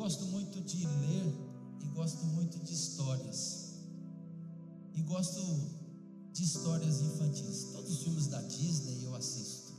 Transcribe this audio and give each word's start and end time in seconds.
Gosto 0.00 0.24
muito 0.28 0.62
de 0.62 0.86
ler 0.86 1.30
e 1.82 1.86
gosto 1.88 2.24
muito 2.24 2.58
de 2.60 2.72
histórias. 2.72 3.74
E 4.94 5.02
gosto 5.02 5.42
de 6.32 6.42
histórias 6.42 7.02
infantis. 7.02 7.64
Todos 7.70 7.90
os 7.92 8.02
filmes 8.04 8.26
da 8.28 8.40
Disney 8.40 9.04
eu 9.04 9.14
assisto. 9.14 9.74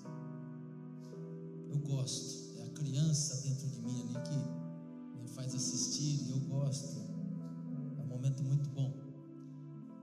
Eu 1.71 1.79
gosto. 1.79 2.55
É 2.59 2.65
a 2.65 2.69
criança 2.69 3.37
dentro 3.37 3.67
de 3.67 3.81
mim 3.81 3.99
ali 4.03 4.23
que 4.29 5.21
me 5.23 5.27
faz 5.27 5.55
assistir 5.55 6.29
eu 6.29 6.39
gosto. 6.41 6.99
É 7.97 8.01
um 8.03 8.05
momento 8.05 8.43
muito 8.43 8.69
bom. 8.69 8.93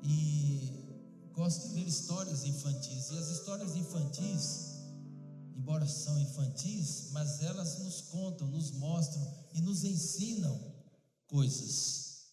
E 0.02 0.72
gosto 1.32 1.68
de 1.68 1.74
ler 1.76 1.86
histórias 1.86 2.44
infantis. 2.44 3.10
E 3.10 3.18
as 3.18 3.28
histórias 3.28 3.76
infantis 3.76 4.67
embora 5.78 5.86
são 5.86 6.18
infantis, 6.18 7.08
mas 7.12 7.40
elas 7.42 7.78
nos 7.78 8.00
contam, 8.02 8.48
nos 8.48 8.72
mostram 8.72 9.22
e 9.52 9.60
nos 9.60 9.84
ensinam 9.84 10.58
coisas. 11.28 12.26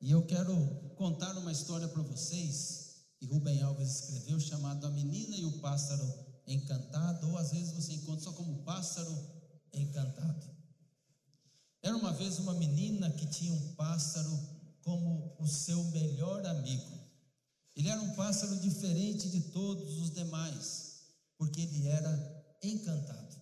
E 0.00 0.10
eu 0.10 0.24
quero 0.26 0.54
contar 0.96 1.36
uma 1.38 1.50
história 1.50 1.88
para 1.88 2.02
vocês 2.02 3.06
que 3.18 3.26
Rubem 3.26 3.62
Alves 3.62 4.00
escreveu, 4.00 4.38
chamado 4.38 4.86
A 4.86 4.90
Menina 4.90 5.36
e 5.36 5.44
o 5.44 5.58
Pássaro 5.58 6.06
Encantado, 6.46 7.28
ou 7.28 7.38
às 7.38 7.50
vezes 7.50 7.72
você 7.72 7.94
encontra 7.94 8.22
só 8.22 8.32
como 8.32 8.62
Pássaro 8.62 9.12
Encantado. 9.72 10.46
Era 11.82 11.96
uma 11.96 12.12
vez 12.12 12.38
uma 12.38 12.54
menina 12.54 13.10
que 13.10 13.26
tinha 13.26 13.52
um 13.52 13.74
pássaro 13.74 14.38
como 14.82 15.34
o 15.40 15.48
seu 15.48 15.82
melhor 15.84 16.44
amigo. 16.46 16.96
Ele 17.74 17.88
era 17.88 18.00
um 18.00 18.14
pássaro 18.14 18.56
diferente 18.60 19.28
de 19.28 19.40
todos 19.40 19.98
os 19.98 20.10
demais 20.10 20.86
porque 21.38 21.60
ele 21.60 21.86
era 21.86 22.35
encantado. 22.62 23.36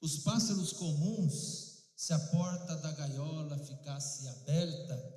Os 0.00 0.18
pássaros 0.18 0.72
comuns, 0.72 1.84
se 1.96 2.12
a 2.12 2.18
porta 2.18 2.76
da 2.76 2.92
gaiola 2.92 3.58
ficasse 3.58 4.28
aberta, 4.28 5.14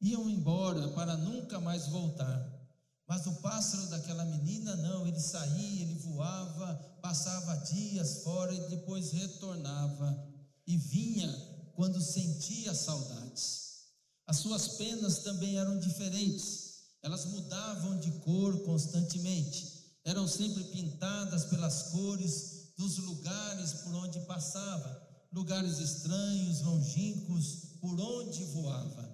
iam 0.00 0.28
embora 0.28 0.88
para 0.88 1.16
nunca 1.16 1.60
mais 1.60 1.88
voltar. 1.88 2.60
Mas 3.06 3.26
o 3.26 3.34
pássaro 3.42 3.86
daquela 3.88 4.24
menina 4.24 4.76
não, 4.76 5.06
ele 5.06 5.20
saía, 5.20 5.82
ele 5.82 5.94
voava, 5.94 6.74
passava 7.02 7.56
dias 7.66 8.22
fora 8.22 8.54
e 8.54 8.68
depois 8.68 9.10
retornava 9.10 10.28
e 10.66 10.76
vinha 10.76 11.30
quando 11.74 12.00
sentia 12.00 12.74
saudades. 12.74 13.88
As 14.26 14.38
suas 14.38 14.68
penas 14.76 15.18
também 15.18 15.58
eram 15.58 15.78
diferentes, 15.78 16.84
elas 17.02 17.24
mudavam 17.26 17.98
de 17.98 18.10
cor 18.20 18.62
constantemente 18.62 19.82
eram 20.04 20.26
sempre 20.26 20.64
pintadas 20.64 21.44
pelas 21.44 21.84
cores 21.90 22.61
dos 22.76 22.98
lugares 22.98 23.72
por 23.82 23.94
onde 23.94 24.20
passava, 24.20 25.08
lugares 25.32 25.78
estranhos, 25.78 26.62
longínquos, 26.62 27.78
por 27.80 27.98
onde 27.98 28.44
voava. 28.44 29.12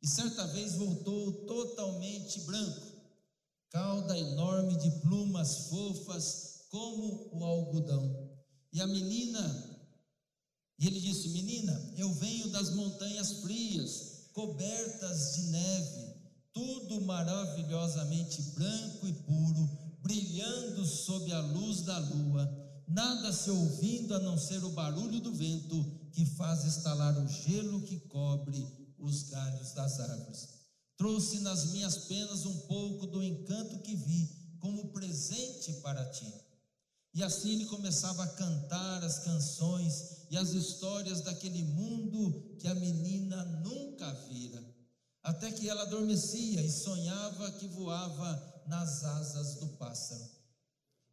E 0.00 0.06
certa 0.06 0.46
vez 0.48 0.74
voltou 0.76 1.46
totalmente 1.46 2.40
branco, 2.40 2.86
cauda 3.70 4.16
enorme 4.16 4.76
de 4.76 4.90
plumas 5.00 5.68
fofas 5.68 6.66
como 6.70 7.30
o 7.32 7.44
algodão. 7.44 8.28
E 8.72 8.80
a 8.80 8.86
menina, 8.86 9.78
e 10.78 10.86
ele 10.86 11.00
disse: 11.00 11.30
Menina, 11.30 11.92
eu 11.96 12.12
venho 12.14 12.48
das 12.50 12.70
montanhas 12.74 13.40
frias, 13.40 14.28
cobertas 14.32 15.34
de 15.34 15.42
neve, 15.50 16.14
tudo 16.52 17.00
maravilhosamente 17.02 18.42
branco 18.54 19.08
e 19.08 19.12
puro, 19.12 19.68
brilhando 20.00 20.84
sob 20.86 21.32
a 21.32 21.40
luz 21.40 21.82
da 21.82 21.98
lua, 21.98 22.46
nada 22.88 23.32
se 23.32 23.50
ouvindo 23.50 24.14
a 24.14 24.18
não 24.18 24.38
ser 24.38 24.64
o 24.64 24.70
barulho 24.70 25.20
do 25.20 25.32
vento 25.32 25.84
que 26.12 26.24
faz 26.24 26.64
estalar 26.64 27.16
o 27.18 27.28
gelo 27.28 27.82
que 27.82 28.00
cobre 28.00 28.66
os 28.98 29.24
galhos 29.24 29.72
das 29.72 30.00
árvores. 30.00 30.48
Trouxe 30.96 31.40
nas 31.40 31.72
minhas 31.72 31.96
penas 32.06 32.44
um 32.44 32.58
pouco 32.60 33.06
do 33.06 33.22
encanto 33.22 33.78
que 33.80 33.94
vi 33.94 34.56
como 34.58 34.88
presente 34.88 35.72
para 35.74 36.04
ti. 36.10 36.32
E 37.14 37.22
assim 37.22 37.52
ele 37.52 37.66
começava 37.66 38.24
a 38.24 38.28
cantar 38.28 39.04
as 39.04 39.20
canções 39.20 40.26
e 40.30 40.36
as 40.36 40.50
histórias 40.50 41.20
daquele 41.20 41.62
mundo 41.62 42.56
que 42.58 42.66
a 42.66 42.74
menina 42.74 43.44
nunca 43.62 44.12
vira 44.28 44.78
até 45.28 45.50
que 45.52 45.68
ela 45.68 45.82
adormecia 45.82 46.62
e 46.62 46.70
sonhava 46.70 47.52
que 47.52 47.66
voava 47.68 48.62
nas 48.66 49.04
asas 49.04 49.56
do 49.56 49.66
pássaro. 49.76 50.37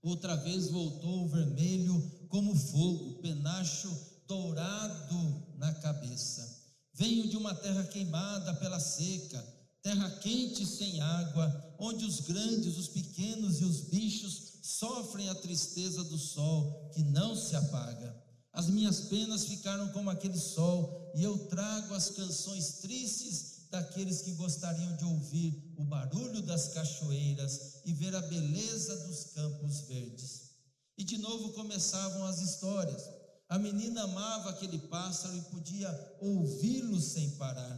Outra 0.06 0.36
vez 0.36 0.68
voltou 0.68 1.24
o 1.24 1.28
vermelho 1.28 2.00
como 2.30 2.56
fogo, 2.56 3.16
penacho 3.24 3.92
dourado 4.28 5.44
na 5.58 5.74
cabeça. 5.74 6.64
Venho 6.94 7.28
de 7.28 7.36
uma 7.36 7.56
terra 7.56 7.84
queimada 7.86 8.54
pela 8.54 8.80
seca, 8.80 9.44
terra 9.82 10.08
quente 10.20 10.64
sem 10.64 11.02
água, 11.02 11.76
onde 11.80 12.06
os 12.06 12.20
grandes, 12.20 12.78
os 12.78 12.88
pequenos 12.88 13.60
e 13.62 13.66
os 13.66 13.82
bichos 13.82 14.60
sofrem 14.62 15.28
a 15.28 15.34
tristeza 15.34 16.04
do 16.04 16.20
sol 16.20 16.92
que 16.94 17.02
não 17.02 17.36
se 17.36 17.56
apaga. 17.56 18.16
As 18.54 18.68
minhas 18.68 19.02
penas 19.02 19.46
ficaram 19.46 19.88
como 19.88 20.12
aquele 20.12 20.38
sol, 20.38 21.12
e 21.16 21.24
eu 21.24 21.36
trago 21.48 21.96
as 21.96 22.12
canções 22.12 22.74
tristes 22.74 23.55
daqueles 23.76 24.22
que 24.22 24.32
gostariam 24.36 24.96
de 24.96 25.04
ouvir 25.04 25.74
o 25.76 25.84
barulho 25.84 26.42
das 26.44 26.70
cachoeiras 26.70 27.82
e 27.84 27.92
ver 27.92 28.16
a 28.16 28.22
beleza 28.22 28.96
dos 29.06 29.26
campos 29.34 29.82
verdes. 29.82 30.52
E 30.98 31.04
de 31.04 31.18
novo 31.18 31.52
começavam 31.52 32.26
as 32.26 32.40
histórias. 32.40 33.04
A 33.50 33.60
menina 33.60 34.04
amava 34.04 34.50
aquele 34.52 34.80
pássaro 34.88 35.36
e 35.36 35.42
podia 35.42 36.18
ouvi-lo 36.22 37.02
sem 37.02 37.32
parar, 37.32 37.78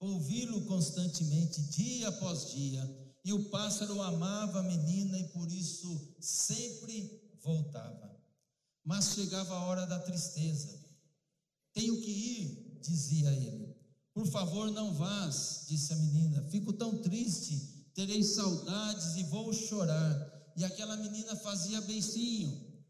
ouvi-lo 0.00 0.64
constantemente, 0.64 1.60
dia 1.70 2.08
após 2.08 2.52
dia. 2.52 2.82
E 3.22 3.32
o 3.34 3.50
pássaro 3.50 4.00
amava 4.00 4.60
a 4.60 4.62
menina 4.62 5.18
e 5.18 5.28
por 5.28 5.52
isso 5.52 6.16
sempre 6.18 7.36
voltava. 7.42 8.16
Mas 8.82 9.12
chegava 9.12 9.54
a 9.54 9.64
hora 9.64 9.86
da 9.86 9.98
tristeza. 9.98 10.82
Tenho 11.74 12.00
que 12.00 12.10
ir, 12.10 12.80
dizia 12.80 13.30
ele. 13.32 13.67
Por 14.18 14.26
favor, 14.26 14.68
não 14.72 14.92
vás, 14.94 15.66
disse 15.68 15.92
a 15.92 15.96
menina. 15.96 16.42
Fico 16.50 16.72
tão 16.72 16.98
triste, 16.98 17.56
terei 17.94 18.20
saudades 18.24 19.14
e 19.14 19.22
vou 19.22 19.52
chorar. 19.52 20.52
E 20.56 20.64
aquela 20.64 20.96
menina 20.96 21.36
fazia 21.36 21.80
beicinho. 21.82 22.82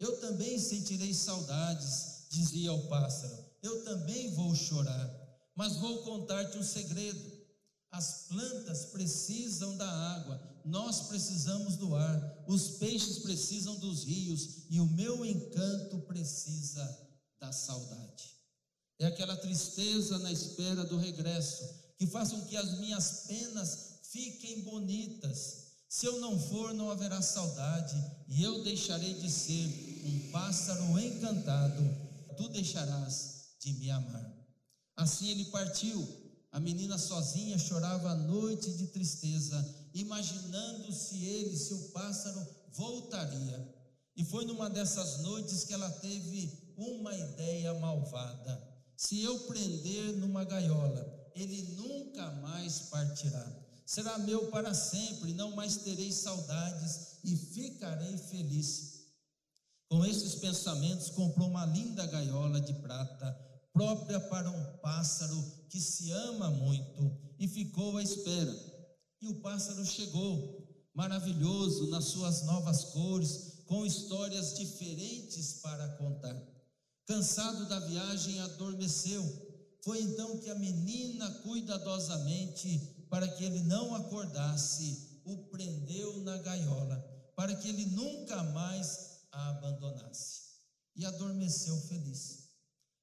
Eu 0.00 0.18
também 0.20 0.58
sentirei 0.58 1.12
saudades, 1.12 2.28
dizia 2.30 2.72
o 2.72 2.88
pássaro. 2.88 3.44
Eu 3.62 3.84
também 3.84 4.30
vou 4.30 4.54
chorar, 4.54 5.06
mas 5.54 5.76
vou 5.76 6.02
contar-te 6.02 6.56
um 6.56 6.62
segredo. 6.62 7.30
As 7.90 8.28
plantas 8.28 8.86
precisam 8.86 9.76
da 9.76 9.90
água, 10.16 10.40
nós 10.64 11.08
precisamos 11.08 11.76
do 11.76 11.94
ar, 11.94 12.44
os 12.48 12.78
peixes 12.78 13.18
precisam 13.18 13.78
dos 13.80 14.04
rios 14.04 14.64
e 14.70 14.80
o 14.80 14.86
meu 14.86 15.26
encanto 15.26 15.98
precisa 16.06 17.06
da 17.38 17.52
saudade. 17.52 18.34
É 18.98 19.06
aquela 19.06 19.36
tristeza 19.36 20.18
na 20.18 20.30
espera 20.30 20.84
do 20.84 20.96
regresso, 20.96 21.64
que 21.98 22.06
faz 22.06 22.30
com 22.30 22.40
que 22.42 22.56
as 22.56 22.78
minhas 22.78 23.24
penas 23.26 24.00
fiquem 24.10 24.62
bonitas. 24.62 25.64
Se 25.88 26.06
eu 26.06 26.20
não 26.20 26.38
for, 26.38 26.72
não 26.74 26.90
haverá 26.90 27.20
saudade, 27.20 27.96
e 28.28 28.42
eu 28.42 28.62
deixarei 28.62 29.14
de 29.14 29.30
ser 29.30 30.02
um 30.04 30.30
pássaro 30.30 30.98
encantado, 30.98 31.82
tu 32.36 32.48
deixarás 32.48 33.56
de 33.60 33.72
me 33.74 33.90
amar. 33.90 34.34
Assim 34.96 35.28
ele 35.28 35.46
partiu. 35.46 36.06
A 36.52 36.60
menina 36.60 36.96
sozinha 36.98 37.58
chorava 37.58 38.10
a 38.10 38.14
noite 38.14 38.72
de 38.74 38.86
tristeza, 38.88 39.88
imaginando 39.92 40.92
se 40.92 41.24
ele, 41.24 41.56
se 41.56 41.74
o 41.74 41.88
pássaro, 41.88 42.46
voltaria. 42.72 43.74
E 44.16 44.24
foi 44.24 44.44
numa 44.44 44.70
dessas 44.70 45.20
noites 45.22 45.64
que 45.64 45.72
ela 45.74 45.90
teve 45.90 46.74
uma 46.76 47.12
ideia 47.12 47.74
malvada. 47.74 48.73
Se 48.96 49.20
eu 49.22 49.38
prender 49.40 50.16
numa 50.16 50.44
gaiola, 50.44 51.30
ele 51.34 51.62
nunca 51.76 52.30
mais 52.42 52.80
partirá. 52.90 53.44
Será 53.84 54.18
meu 54.18 54.50
para 54.50 54.72
sempre, 54.72 55.32
não 55.34 55.54
mais 55.54 55.78
terei 55.78 56.10
saudades 56.10 57.18
e 57.24 57.36
ficarei 57.36 58.16
feliz. 58.16 59.04
Com 59.88 60.04
esses 60.04 60.36
pensamentos, 60.36 61.10
comprou 61.10 61.48
uma 61.48 61.66
linda 61.66 62.06
gaiola 62.06 62.60
de 62.60 62.72
prata, 62.74 63.32
própria 63.72 64.20
para 64.20 64.50
um 64.50 64.78
pássaro 64.78 65.36
que 65.68 65.80
se 65.80 66.10
ama 66.10 66.50
muito, 66.50 67.18
e 67.38 67.46
ficou 67.48 67.96
à 67.96 68.02
espera. 68.02 68.54
E 69.20 69.28
o 69.28 69.40
pássaro 69.40 69.84
chegou, 69.84 70.88
maravilhoso 70.94 71.90
nas 71.90 72.04
suas 72.04 72.42
novas 72.44 72.84
cores, 72.84 73.62
com 73.66 73.84
histórias 73.84 74.54
diferentes 74.56 75.54
para 75.54 75.88
contar. 75.96 76.53
Cansado 77.06 77.68
da 77.68 77.80
viagem, 77.80 78.40
adormeceu. 78.40 79.22
Foi 79.82 80.00
então 80.00 80.38
que 80.38 80.48
a 80.48 80.54
menina, 80.54 81.30
cuidadosamente, 81.42 82.78
para 83.10 83.28
que 83.28 83.44
ele 83.44 83.60
não 83.64 83.94
acordasse, 83.94 85.20
o 85.24 85.36
prendeu 85.48 86.20
na 86.22 86.38
gaiola, 86.38 86.96
para 87.36 87.54
que 87.54 87.68
ele 87.68 87.86
nunca 87.86 88.42
mais 88.44 89.26
a 89.30 89.50
abandonasse. 89.50 90.44
E 90.96 91.04
adormeceu 91.04 91.76
feliz. 91.82 92.44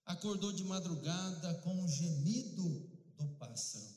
acordou 0.06 0.52
de 0.52 0.64
madrugada 0.64 1.54
com 1.62 1.84
o 1.84 1.88
gemido 1.88 2.64
do 3.18 3.28
pássaro. 3.38 3.96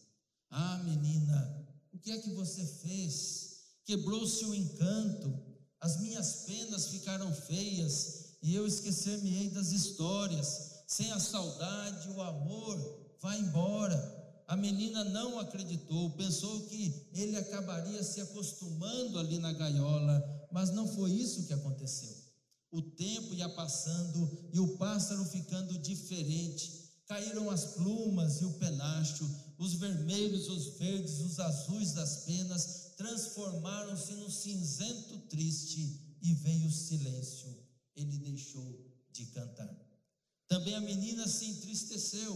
Ah, 0.51 0.79
menina, 0.85 1.67
o 1.93 1.99
que 1.99 2.13
é 2.13 2.19
que 2.21 2.31
você 2.31 2.65
fez? 2.65 3.81
Quebrou-se 3.85 4.45
o 4.45 4.55
encanto, 4.55 5.43
as 5.81 5.99
minhas 6.01 6.45
penas 6.45 6.89
ficaram 6.89 7.33
feias 7.35 8.24
e 8.45 8.55
eu 8.55 8.67
esquecer-me-ei 8.67 9.49
das 9.49 9.73
histórias. 9.73 10.85
Sem 10.87 11.11
a 11.13 11.19
saudade, 11.19 12.11
o 12.11 12.21
amor 12.21 13.17
vai 13.19 13.41
embora. 13.41 13.97
A 14.47 14.55
menina 14.55 15.03
não 15.03 15.41
acreditou, 15.41 16.11
pensou 16.11 16.61
que 16.67 17.09
ele 17.15 17.39
acabaria 17.39 18.05
se 18.05 18.21
acostumando 18.21 19.19
ali 19.19 19.39
na 19.39 19.51
gaiola, 19.55 20.47
mas 20.53 20.71
não 20.73 20.87
foi 20.87 21.11
isso 21.13 21.47
que 21.47 21.55
aconteceu. 21.55 22.15
O 22.71 22.83
tempo 22.83 23.33
ia 23.35 23.49
passando 23.49 24.51
e 24.53 24.61
o 24.61 24.77
pássaro 24.77 25.25
ficando 25.25 25.79
diferente. 25.79 26.93
Caíram 27.07 27.49
as 27.49 27.65
plumas 27.77 28.43
e 28.43 28.45
o 28.45 28.53
penacho, 28.59 29.27
os 29.59 29.73
vermelhos, 29.75 30.51
os 30.51 30.77
verdes, 30.77 31.21
os 31.21 31.41
azuis 31.41 31.93
das 31.93 32.25
penas 32.25 32.93
transformaram-se 32.99 34.13
num 34.17 34.31
cinzento 34.31 35.19
triste 35.31 36.19
e 36.21 36.35
veio 36.35 36.67
o 36.67 36.73
silêncio. 36.73 37.54
Ele 37.97 38.19
deixou 38.19 38.85
de 39.13 39.27
cantar. 39.27 39.75
Também 40.49 40.75
a 40.75 40.81
menina 40.81 41.27
se 41.27 41.47
entristeceu. 41.47 42.35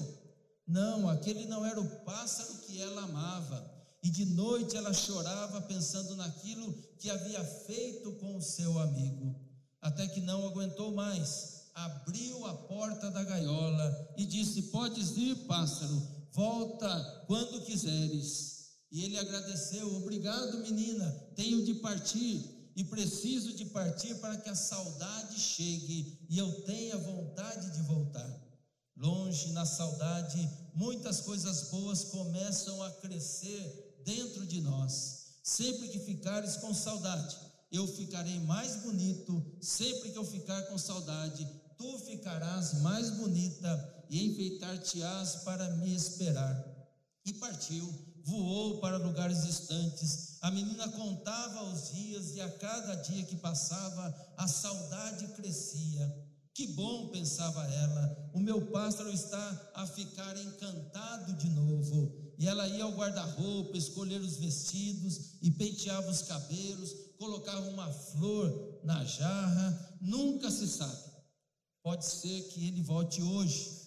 Não, 0.67 1.09
aquele 1.09 1.47
não 1.47 1.65
era 1.65 1.81
o 1.81 2.05
pássaro 2.05 2.59
que 2.67 2.81
ela 2.81 3.03
amava. 3.03 3.75
E 4.03 4.11
de 4.11 4.25
noite 4.27 4.77
ela 4.77 4.93
chorava 4.93 5.61
pensando 5.63 6.15
naquilo 6.17 6.73
que 6.99 7.11
havia 7.11 7.43
feito 7.45 8.13
com 8.13 8.37
o 8.37 8.43
seu 8.43 8.79
amigo 8.79 9.49
até 9.81 10.07
que 10.09 10.21
não 10.21 10.47
aguentou 10.47 10.93
mais, 10.93 11.71
abriu 11.75 12.45
a 12.47 12.55
porta 12.55 13.11
da 13.11 13.23
gaiola 13.23 14.15
e 14.17 14.25
disse: 14.27 14.63
Podes 14.63 15.17
ir, 15.17 15.35
pássaro, 15.47 16.03
volta 16.33 17.25
quando 17.27 17.65
quiseres. 17.65 18.71
E 18.91 19.05
ele 19.05 19.19
agradeceu: 19.19 19.97
Obrigado, 19.97 20.59
menina, 20.59 21.09
tenho 21.37 21.65
de 21.65 21.75
partir 21.75 22.58
e 22.79 22.85
preciso 22.85 23.55
de 23.55 23.65
partir 23.65 24.15
para 24.21 24.37
que 24.37 24.49
a 24.49 24.55
saudade 24.55 25.37
chegue 25.37 26.17
e 26.31 26.39
eu 26.39 26.63
tenha 26.63 26.97
vontade 26.97 27.73
de 27.73 27.83
voltar. 27.83 28.41
Longe 28.97 29.51
na 29.51 29.67
saudade, 29.67 30.49
muitas 30.77 31.21
coisas 31.23 31.71
boas 31.71 32.05
começam 32.05 32.81
a 32.85 32.91
crescer 32.93 34.01
dentro 34.05 34.47
de 34.47 34.61
nós. 34.61 35.41
Sempre 35.43 35.89
que 35.89 35.99
ficares 35.99 36.55
com 36.59 36.73
saudade, 36.73 37.37
eu 37.73 37.85
ficarei 37.85 38.39
mais 38.43 38.77
bonito, 38.77 39.45
sempre 39.61 40.13
que 40.13 40.19
eu 40.19 40.25
ficar 40.25 40.63
com 40.69 40.79
saudade, 40.79 41.49
tu 41.77 41.99
ficarás 41.99 42.75
mais 42.75 43.11
bonita 43.11 44.05
e 44.09 44.25
enfeitar-te-ás 44.25 45.43
para 45.43 45.69
me 45.79 45.93
esperar. 45.93 46.65
E 47.25 47.33
partiu, 47.33 47.93
voou 48.29 48.79
para 48.79 48.99
lugares 48.99 49.45
distantes. 49.45 50.37
A 50.43 50.51
menina 50.51 50.87
contava 50.91 51.65
os 51.65 51.91
dias 51.93 52.37
e 52.37 52.41
a 52.41 52.49
cada 52.51 52.95
dia 52.97 53.25
que 53.25 53.37
passava, 53.37 54.15
a 54.37 54.47
saudade 54.47 55.27
crescia. 55.29 56.29
Que 56.55 56.67
bom, 56.67 57.09
pensava 57.09 57.65
ela, 57.65 58.31
o 58.35 58.41
meu 58.41 58.61
pássaro 58.71 59.13
está 59.13 59.71
a 59.75 59.87
ficar 59.87 60.37
encantado 60.37 61.33
de 61.35 61.49
novo. 61.51 62.13
E 62.39 62.47
ela 62.47 62.69
ia 62.69 62.85
ao 62.85 62.93
guarda-roupa, 62.93 63.77
escolher 63.77 64.21
os 64.21 64.37
vestidos 64.37 65.39
e 65.41 65.51
penteava 65.51 66.11
os 66.11 66.23
cabelos, 66.23 66.95
colocava 67.19 67.69
uma 67.69 67.91
flor 67.93 68.81
na 68.85 69.05
jarra, 69.05 69.99
nunca 70.01 70.51
se 70.51 70.69
sabe. 70.69 71.09
Pode 71.83 72.05
ser 72.05 72.43
que 72.49 72.69
ele 72.69 72.83
volte 72.83 73.23
hoje. 73.23 73.78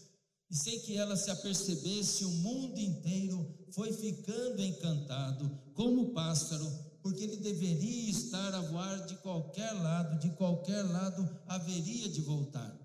E 0.51 0.55
sem 0.55 0.81
que 0.81 0.97
ela 0.97 1.15
se 1.15 1.31
apercebesse, 1.31 2.25
o 2.25 2.29
mundo 2.29 2.77
inteiro 2.77 3.57
foi 3.71 3.93
ficando 3.93 4.61
encantado, 4.61 5.49
como 5.73 6.01
o 6.01 6.13
pássaro, 6.13 6.69
porque 7.01 7.23
ele 7.23 7.37
deveria 7.37 8.11
estar 8.11 8.53
a 8.53 8.59
voar 8.59 9.05
de 9.05 9.15
qualquer 9.19 9.71
lado, 9.71 10.19
de 10.19 10.29
qualquer 10.31 10.83
lado 10.83 11.27
haveria 11.47 12.09
de 12.09 12.19
voltar. 12.19 12.77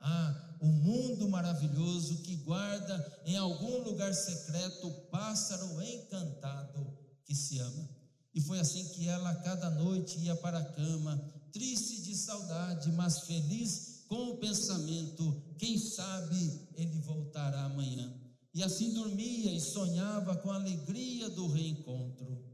Ah, 0.00 0.56
o 0.62 0.66
mundo 0.66 1.28
maravilhoso 1.28 2.22
que 2.22 2.34
guarda 2.36 3.22
em 3.26 3.36
algum 3.36 3.84
lugar 3.84 4.14
secreto 4.14 4.88
o 4.88 5.00
pássaro 5.10 5.82
encantado 5.82 6.96
que 7.26 7.34
se 7.34 7.58
ama. 7.58 7.90
E 8.34 8.40
foi 8.40 8.58
assim 8.58 8.88
que 8.88 9.06
ela 9.06 9.34
cada 9.36 9.68
noite 9.68 10.18
ia 10.18 10.34
para 10.36 10.60
a 10.60 10.64
cama, 10.64 11.22
triste 11.52 12.00
de 12.00 12.16
saudade, 12.16 12.90
mas 12.92 13.20
feliz 13.20 13.91
com 14.12 14.32
o 14.32 14.36
pensamento: 14.36 15.42
quem 15.56 15.78
sabe 15.78 16.68
ele 16.74 17.00
voltará 17.00 17.64
amanhã. 17.64 18.14
E 18.52 18.62
assim 18.62 18.92
dormia 18.92 19.50
e 19.50 19.58
sonhava 19.58 20.36
com 20.36 20.50
a 20.50 20.56
alegria 20.56 21.30
do 21.30 21.46
reencontro. 21.46 22.44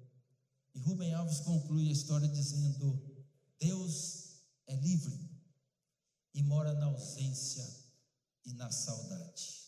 E 0.72 0.78
Rubem 0.78 1.12
Alves 1.12 1.40
conclui 1.40 1.88
a 1.88 1.93
história 1.93 2.28
dizendo: 2.28 3.02
Deus 3.58 4.44
é 4.69 4.76
livre 4.76 5.19
e 6.32 6.44
mora 6.44 6.75
na 6.75 6.87
ausência 6.87 7.69
e 8.44 8.52
na 8.52 8.70
saudade. 8.70 9.66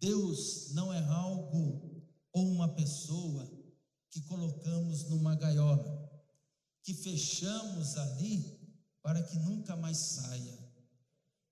Deus 0.00 0.72
não 0.72 0.92
é 0.92 0.98
algo 1.04 2.04
ou 2.32 2.50
uma 2.50 2.74
pessoa 2.74 3.48
que 4.10 4.22
colocamos 4.22 5.04
numa 5.04 5.36
gaiola, 5.36 6.10
que 6.82 6.94
fechamos 6.94 7.96
ali 7.96 8.57
para 9.02 9.22
que 9.22 9.38
nunca 9.38 9.76
mais 9.76 9.96
saia. 9.96 10.58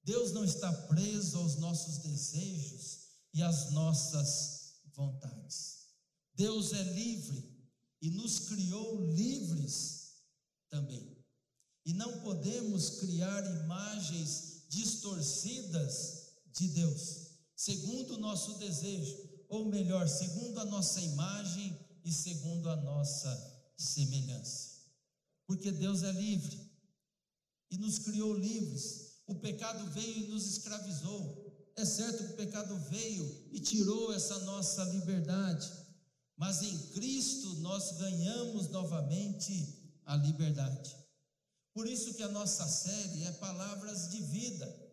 Deus 0.02 0.32
não 0.32 0.44
está 0.44 0.72
preso 0.72 1.38
aos 1.38 1.56
nossos 1.56 1.98
desejos 1.98 3.06
e 3.34 3.42
às 3.42 3.72
nossas 3.72 4.76
vontades. 4.94 5.86
Deus 6.34 6.72
é 6.72 6.82
livre 6.82 7.56
e 8.00 8.10
nos 8.10 8.40
criou 8.40 9.00
livres 9.12 10.22
também. 10.70 11.16
E 11.84 11.92
não 11.92 12.20
podemos 12.20 13.00
criar 13.00 13.44
imagens 13.64 14.64
distorcidas 14.68 16.34
de 16.52 16.68
Deus, 16.68 17.28
segundo 17.54 18.14
o 18.14 18.18
nosso 18.18 18.58
desejo, 18.58 19.16
ou 19.48 19.66
melhor, 19.66 20.08
segundo 20.08 20.58
a 20.60 20.64
nossa 20.64 21.00
imagem 21.00 21.78
e 22.04 22.12
segundo 22.12 22.68
a 22.68 22.76
nossa 22.76 23.72
semelhança. 23.76 24.76
Porque 25.46 25.70
Deus 25.70 26.02
é 26.02 26.12
livre 26.12 26.65
e 27.70 27.78
nos 27.78 27.98
criou 27.98 28.34
livres. 28.34 29.20
O 29.26 29.34
pecado 29.36 29.90
veio 29.90 30.24
e 30.24 30.28
nos 30.28 30.46
escravizou. 30.46 31.46
É 31.76 31.84
certo 31.84 32.24
que 32.24 32.32
o 32.32 32.36
pecado 32.36 32.76
veio 32.90 33.48
e 33.52 33.60
tirou 33.60 34.12
essa 34.12 34.38
nossa 34.40 34.82
liberdade, 34.84 35.70
mas 36.36 36.62
em 36.62 36.78
Cristo 36.92 37.56
nós 37.56 37.98
ganhamos 37.98 38.68
novamente 38.68 39.92
a 40.04 40.16
liberdade. 40.16 40.96
Por 41.74 41.86
isso 41.86 42.14
que 42.14 42.22
a 42.22 42.28
nossa 42.28 42.66
série 42.66 43.24
é 43.24 43.32
Palavras 43.32 44.10
de 44.10 44.22
Vida. 44.22 44.86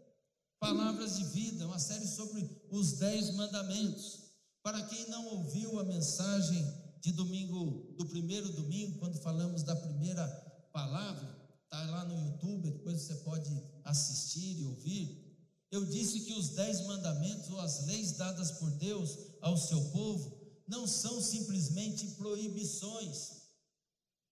Palavras 0.59 1.15
de 1.15 1.23
Vida, 1.25 1.65
uma 1.65 1.79
série 1.79 2.07
sobre 2.07 2.49
os 2.69 2.93
dez 2.93 3.33
mandamentos. 3.35 4.23
Para 4.61 4.81
quem 4.83 5.09
não 5.09 5.25
ouviu 5.27 5.79
a 5.79 5.83
mensagem 5.83 6.65
de 7.01 7.11
domingo, 7.11 7.93
do 7.97 8.05
primeiro 8.05 8.51
domingo, 8.51 8.99
quando 8.99 9.21
falamos 9.21 9.63
da 9.63 9.75
primeira 9.75 10.27
palavra, 10.73 11.42
está 11.73 11.89
lá 11.89 12.05
no 12.05 12.15
YouTube, 12.27 12.69
depois 12.69 13.01
você 13.01 13.15
pode 13.15 13.49
assistir 13.83 14.59
e 14.59 14.65
ouvir. 14.65 15.23
Eu 15.71 15.83
disse 15.85 16.19
que 16.19 16.33
os 16.33 16.49
dez 16.49 16.85
mandamentos 16.85 17.49
ou 17.49 17.59
as 17.59 17.87
leis 17.87 18.11
dadas 18.11 18.51
por 18.51 18.69
Deus 18.77 19.17
ao 19.41 19.57
seu 19.57 19.81
povo 19.89 20.39
não 20.67 20.85
são 20.85 21.19
simplesmente 21.19 22.05
proibições. 22.11 23.41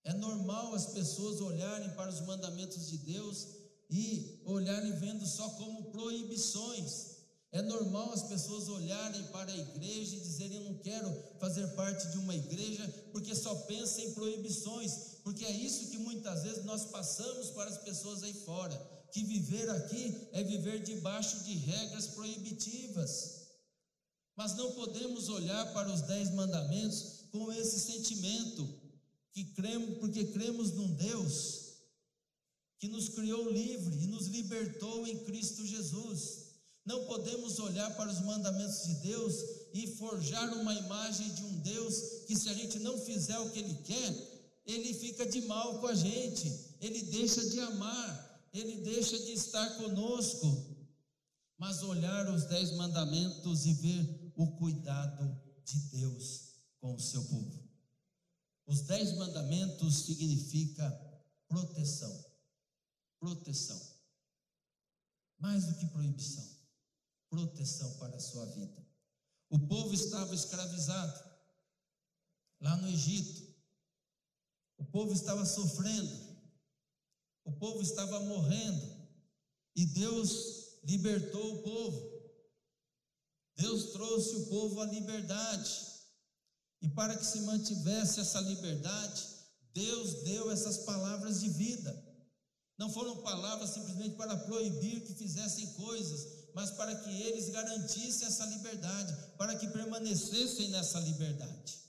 É 0.03 0.13
normal 0.13 0.75
as 0.75 0.85
pessoas 0.93 1.41
olharem 1.41 1.89
para 1.95 2.11
os 2.11 2.21
mandamentos 2.21 2.87
de 2.87 2.99
Deus 2.99 3.47
e 3.89 4.39
olharem 4.45 4.91
vendo 4.99 5.25
só 5.25 5.49
como 5.49 5.91
proibições. 5.91 7.10
É 7.53 7.61
normal 7.61 8.13
as 8.13 8.23
pessoas 8.23 8.69
olharem 8.69 9.23
para 9.25 9.51
a 9.51 9.57
igreja 9.57 10.15
e 10.15 10.21
dizerem: 10.21 10.57
Eu 10.57 10.63
não 10.63 10.77
quero 10.77 11.13
fazer 11.37 11.67
parte 11.75 12.07
de 12.09 12.17
uma 12.17 12.33
igreja, 12.33 12.87
porque 13.11 13.35
só 13.35 13.53
pensa 13.53 14.01
em 14.01 14.13
proibições, 14.13 15.19
porque 15.21 15.43
é 15.43 15.51
isso 15.51 15.89
que 15.89 15.97
muitas 15.97 16.43
vezes 16.43 16.63
nós 16.63 16.85
passamos 16.85 17.49
para 17.49 17.69
as 17.69 17.77
pessoas 17.79 18.23
aí 18.23 18.33
fora: 18.45 18.75
que 19.11 19.23
viver 19.23 19.69
aqui 19.69 20.29
é 20.31 20.43
viver 20.43 20.81
debaixo 20.81 21.43
de 21.43 21.53
regras 21.55 22.07
proibitivas. 22.07 23.41
Mas 24.35 24.55
não 24.55 24.71
podemos 24.71 25.27
olhar 25.27 25.73
para 25.73 25.91
os 25.91 26.01
dez 26.03 26.31
mandamentos 26.31 27.25
com 27.31 27.51
esse 27.51 27.79
sentimento, 27.81 28.67
que 29.33 29.43
cremos, 29.53 29.97
porque 29.99 30.25
cremos 30.27 30.71
num 30.71 30.93
Deus 30.93 31.61
que 32.79 32.87
nos 32.87 33.09
criou 33.09 33.51
livre 33.51 34.03
e 34.03 34.07
nos 34.07 34.27
libertou 34.27 35.05
em 35.05 35.19
Cristo 35.25 35.65
Jesus. 35.65 36.40
Não 36.85 37.05
podemos 37.05 37.59
olhar 37.59 37.95
para 37.95 38.09
os 38.11 38.19
mandamentos 38.21 38.83
de 38.87 38.95
Deus 38.95 39.35
e 39.73 39.87
forjar 39.97 40.51
uma 40.57 40.73
imagem 40.73 41.29
de 41.33 41.43
um 41.43 41.59
Deus 41.59 42.23
que, 42.25 42.35
se 42.35 42.49
a 42.49 42.53
gente 42.53 42.79
não 42.79 42.99
fizer 42.99 43.37
o 43.39 43.51
que 43.51 43.59
Ele 43.59 43.75
quer, 43.83 44.61
Ele 44.65 44.93
fica 44.93 45.25
de 45.25 45.41
mal 45.41 45.79
com 45.79 45.87
a 45.87 45.95
gente, 45.95 46.75
Ele 46.79 47.03
deixa 47.03 47.47
de 47.49 47.59
amar, 47.59 48.49
Ele 48.53 48.77
deixa 48.81 49.17
de 49.17 49.31
estar 49.33 49.77
conosco. 49.77 50.75
Mas 51.57 51.83
olhar 51.83 52.27
os 52.33 52.45
dez 52.45 52.71
mandamentos 52.71 53.67
e 53.67 53.73
ver 53.73 54.33
o 54.35 54.47
cuidado 54.57 55.39
de 55.63 55.79
Deus 55.91 56.51
com 56.79 56.95
o 56.95 56.99
seu 56.99 57.23
povo. 57.25 57.61
Os 58.65 58.81
dez 58.81 59.15
mandamentos 59.17 60.05
significa 60.05 60.89
proteção. 61.47 62.25
Proteção. 63.19 63.79
Mais 65.37 65.65
do 65.65 65.75
que 65.75 65.85
proibição. 65.87 66.60
Proteção 67.31 67.97
para 67.97 68.17
a 68.17 68.19
sua 68.19 68.45
vida. 68.47 68.85
O 69.49 69.57
povo 69.57 69.93
estava 69.93 70.35
escravizado 70.35 71.23
lá 72.59 72.75
no 72.75 72.89
Egito. 72.89 73.55
O 74.77 74.83
povo 74.83 75.13
estava 75.13 75.45
sofrendo. 75.45 76.13
O 77.45 77.53
povo 77.53 77.81
estava 77.81 78.19
morrendo. 78.19 79.07
E 79.73 79.85
Deus 79.85 80.81
libertou 80.83 81.55
o 81.55 81.63
povo. 81.63 82.21
Deus 83.55 83.93
trouxe 83.93 84.35
o 84.35 84.47
povo 84.47 84.81
à 84.81 84.85
liberdade. 84.87 85.87
E 86.81 86.89
para 86.89 87.15
que 87.15 87.25
se 87.25 87.39
mantivesse 87.43 88.19
essa 88.19 88.41
liberdade, 88.41 89.25
Deus 89.73 90.23
deu 90.23 90.51
essas 90.51 90.79
palavras 90.79 91.39
de 91.39 91.47
vida. 91.47 92.11
Não 92.77 92.91
foram 92.91 93.21
palavras 93.21 93.69
simplesmente 93.69 94.17
para 94.17 94.35
proibir 94.35 95.05
que 95.05 95.13
fizessem 95.13 95.71
coisas, 95.73 96.40
mas 96.53 96.71
para 96.71 96.95
que 96.95 97.09
eles 97.21 97.49
garantissem 97.49 98.27
essa 98.27 98.45
liberdade, 98.45 99.15
para 99.37 99.55
que 99.55 99.67
permanecessem 99.67 100.69
nessa 100.69 100.99
liberdade. 100.99 101.79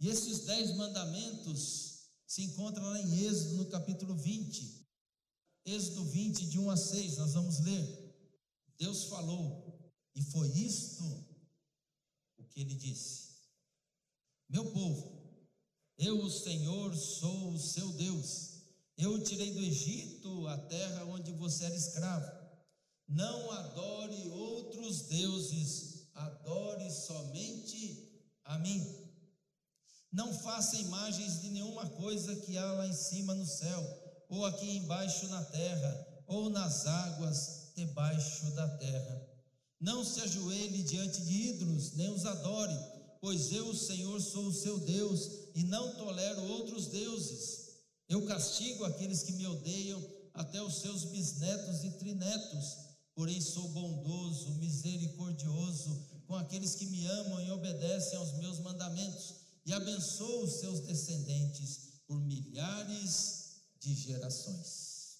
E 0.00 0.08
esses 0.08 0.40
dez 0.40 0.74
mandamentos 0.76 2.08
se 2.26 2.42
encontram 2.42 2.84
lá 2.84 3.00
em 3.00 3.24
Êxodo, 3.24 3.56
no 3.56 3.66
capítulo 3.66 4.14
20. 4.16 4.86
Êxodo 5.66 6.04
20, 6.04 6.46
de 6.46 6.58
1 6.58 6.70
a 6.70 6.76
6, 6.76 7.16
nós 7.18 7.32
vamos 7.34 7.60
ler. 7.60 8.04
Deus 8.76 9.04
falou, 9.04 9.92
e 10.14 10.22
foi 10.22 10.48
isto 10.48 11.04
o 12.36 12.44
que 12.44 12.60
ele 12.60 12.74
disse: 12.74 13.28
Meu 14.48 14.70
povo, 14.72 15.14
eu, 15.96 16.20
o 16.22 16.30
Senhor, 16.30 16.94
sou 16.94 17.52
o 17.52 17.58
seu 17.58 17.92
Deus. 17.92 18.54
Eu 18.96 19.14
o 19.14 19.24
tirei 19.24 19.52
do 19.52 19.60
Egito, 19.60 20.46
a 20.48 20.58
terra 20.58 21.04
onde 21.06 21.32
você 21.32 21.64
era 21.64 21.74
escravo. 21.74 22.43
Não 23.08 23.50
adore 23.50 24.28
outros 24.30 25.02
deuses, 25.02 26.08
adore 26.14 26.90
somente 26.90 28.10
a 28.44 28.58
mim. 28.58 29.04
Não 30.12 30.32
faça 30.32 30.76
imagens 30.76 31.42
de 31.42 31.50
nenhuma 31.50 31.88
coisa 31.90 32.36
que 32.36 32.56
há 32.56 32.72
lá 32.72 32.86
em 32.86 32.92
cima 32.92 33.34
no 33.34 33.46
céu, 33.46 33.82
ou 34.28 34.44
aqui 34.46 34.76
embaixo 34.76 35.26
na 35.28 35.44
terra, 35.44 36.22
ou 36.26 36.48
nas 36.48 36.86
águas 36.86 37.72
debaixo 37.74 38.50
da 38.52 38.68
terra. 38.78 39.28
Não 39.80 40.04
se 40.04 40.20
ajoelhe 40.20 40.82
diante 40.84 41.20
de 41.22 41.32
ídolos, 41.48 41.92
nem 41.92 42.08
os 42.08 42.24
adore, 42.24 42.78
pois 43.20 43.52
eu, 43.52 43.68
o 43.68 43.76
Senhor, 43.76 44.20
sou 44.20 44.46
o 44.46 44.54
seu 44.54 44.78
Deus 44.78 45.28
e 45.54 45.64
não 45.64 45.94
tolero 45.96 46.42
outros 46.44 46.86
deuses. 46.86 47.64
Eu 48.08 48.24
castigo 48.24 48.84
aqueles 48.84 49.22
que 49.22 49.32
me 49.32 49.46
odeiam, 49.46 50.02
até 50.32 50.60
os 50.60 50.80
seus 50.80 51.04
bisnetos 51.04 51.84
e 51.84 51.90
trinetos, 51.92 52.76
porém 53.14 53.40
sou 53.40 53.68
bondoso, 53.68 54.54
misericordioso 54.54 56.04
com 56.26 56.34
aqueles 56.34 56.74
que 56.74 56.86
me 56.86 57.06
amam 57.06 57.40
e 57.40 57.50
obedecem 57.50 58.18
aos 58.18 58.32
meus 58.38 58.58
mandamentos 58.60 59.34
e 59.64 59.72
abençoa 59.72 60.44
os 60.44 60.54
seus 60.54 60.80
descendentes 60.80 62.00
por 62.06 62.20
milhares 62.20 63.62
de 63.80 63.94
gerações. 63.94 65.18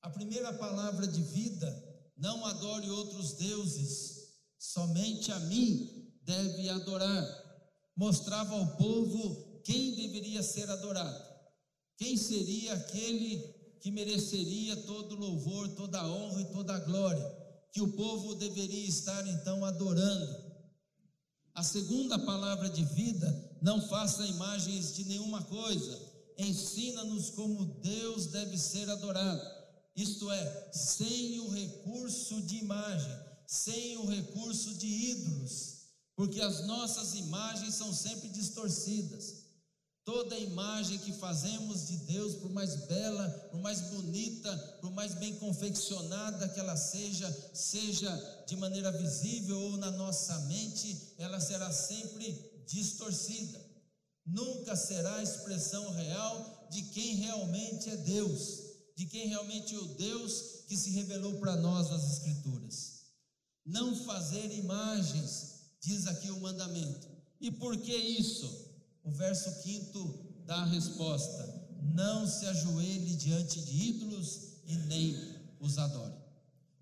A 0.00 0.10
primeira 0.10 0.52
palavra 0.52 1.06
de 1.06 1.22
vida, 1.22 1.84
não 2.16 2.46
adore 2.46 2.88
outros 2.88 3.34
deuses, 3.34 4.28
somente 4.58 5.30
a 5.32 5.38
mim 5.40 6.12
deve 6.22 6.68
adorar. 6.68 7.44
Mostrava 7.96 8.54
ao 8.54 8.76
povo 8.76 9.60
quem 9.64 9.94
deveria 9.94 10.42
ser 10.42 10.70
adorado, 10.70 11.24
quem 11.96 12.16
seria 12.16 12.74
aquele 12.74 13.55
que 13.80 13.90
mereceria 13.90 14.76
todo 14.78 15.16
louvor, 15.16 15.68
toda 15.70 16.06
honra 16.06 16.42
e 16.42 16.52
toda 16.52 16.78
glória, 16.80 17.24
que 17.72 17.80
o 17.82 17.92
povo 17.92 18.34
deveria 18.34 18.88
estar 18.88 19.26
então 19.28 19.64
adorando. 19.64 20.44
A 21.54 21.62
segunda 21.62 22.18
palavra 22.18 22.68
de 22.68 22.84
vida, 22.84 23.58
não 23.62 23.80
faça 23.88 24.26
imagens 24.26 24.94
de 24.94 25.04
nenhuma 25.04 25.42
coisa, 25.44 25.98
ensina-nos 26.38 27.30
como 27.30 27.64
Deus 27.80 28.26
deve 28.26 28.58
ser 28.58 28.88
adorado, 28.90 29.56
isto 29.96 30.30
é, 30.30 30.70
sem 30.72 31.40
o 31.40 31.48
recurso 31.48 32.42
de 32.42 32.56
imagem, 32.56 33.18
sem 33.46 33.96
o 33.96 34.06
recurso 34.06 34.74
de 34.74 34.86
ídolos, 34.86 35.76
porque 36.14 36.40
as 36.40 36.66
nossas 36.66 37.14
imagens 37.14 37.74
são 37.74 37.92
sempre 37.94 38.28
distorcidas. 38.28 39.45
Toda 40.06 40.38
imagem 40.38 41.00
que 41.00 41.12
fazemos 41.12 41.88
de 41.88 41.96
Deus, 41.96 42.36
por 42.36 42.48
mais 42.52 42.76
bela, 42.86 43.28
por 43.50 43.58
mais 43.60 43.80
bonita, 43.80 44.56
por 44.80 44.92
mais 44.92 45.14
bem 45.14 45.34
confeccionada 45.34 46.48
que 46.48 46.60
ela 46.60 46.76
seja, 46.76 47.28
seja 47.52 48.44
de 48.46 48.54
maneira 48.54 48.92
visível 48.92 49.60
ou 49.60 49.76
na 49.76 49.90
nossa 49.90 50.38
mente, 50.42 50.96
ela 51.18 51.40
será 51.40 51.72
sempre 51.72 52.62
distorcida. 52.68 53.60
Nunca 54.24 54.76
será 54.76 55.16
a 55.16 55.22
expressão 55.24 55.90
real 55.90 56.68
de 56.70 56.82
quem 56.82 57.16
realmente 57.16 57.90
é 57.90 57.96
Deus, 57.96 58.60
de 58.94 59.06
quem 59.06 59.26
realmente 59.26 59.74
é 59.74 59.78
o 59.78 59.88
Deus 59.96 60.62
que 60.68 60.76
se 60.76 60.90
revelou 60.90 61.40
para 61.40 61.56
nós 61.56 61.90
nas 61.90 62.12
Escrituras. 62.12 63.06
Não 63.64 63.96
fazer 64.04 64.56
imagens, 64.56 65.54
diz 65.80 66.06
aqui 66.06 66.30
o 66.30 66.38
mandamento. 66.38 67.08
E 67.40 67.50
por 67.50 67.76
que 67.76 67.92
isso? 67.92 68.65
O 69.06 69.10
verso 69.12 69.62
quinto 69.62 70.18
dá 70.44 70.56
a 70.56 70.66
resposta: 70.66 71.48
não 71.94 72.26
se 72.26 72.44
ajoelhe 72.46 73.14
diante 73.14 73.60
de 73.60 73.88
ídolos 73.90 74.40
e 74.66 74.76
nem 74.76 75.16
os 75.60 75.78
adore. 75.78 76.12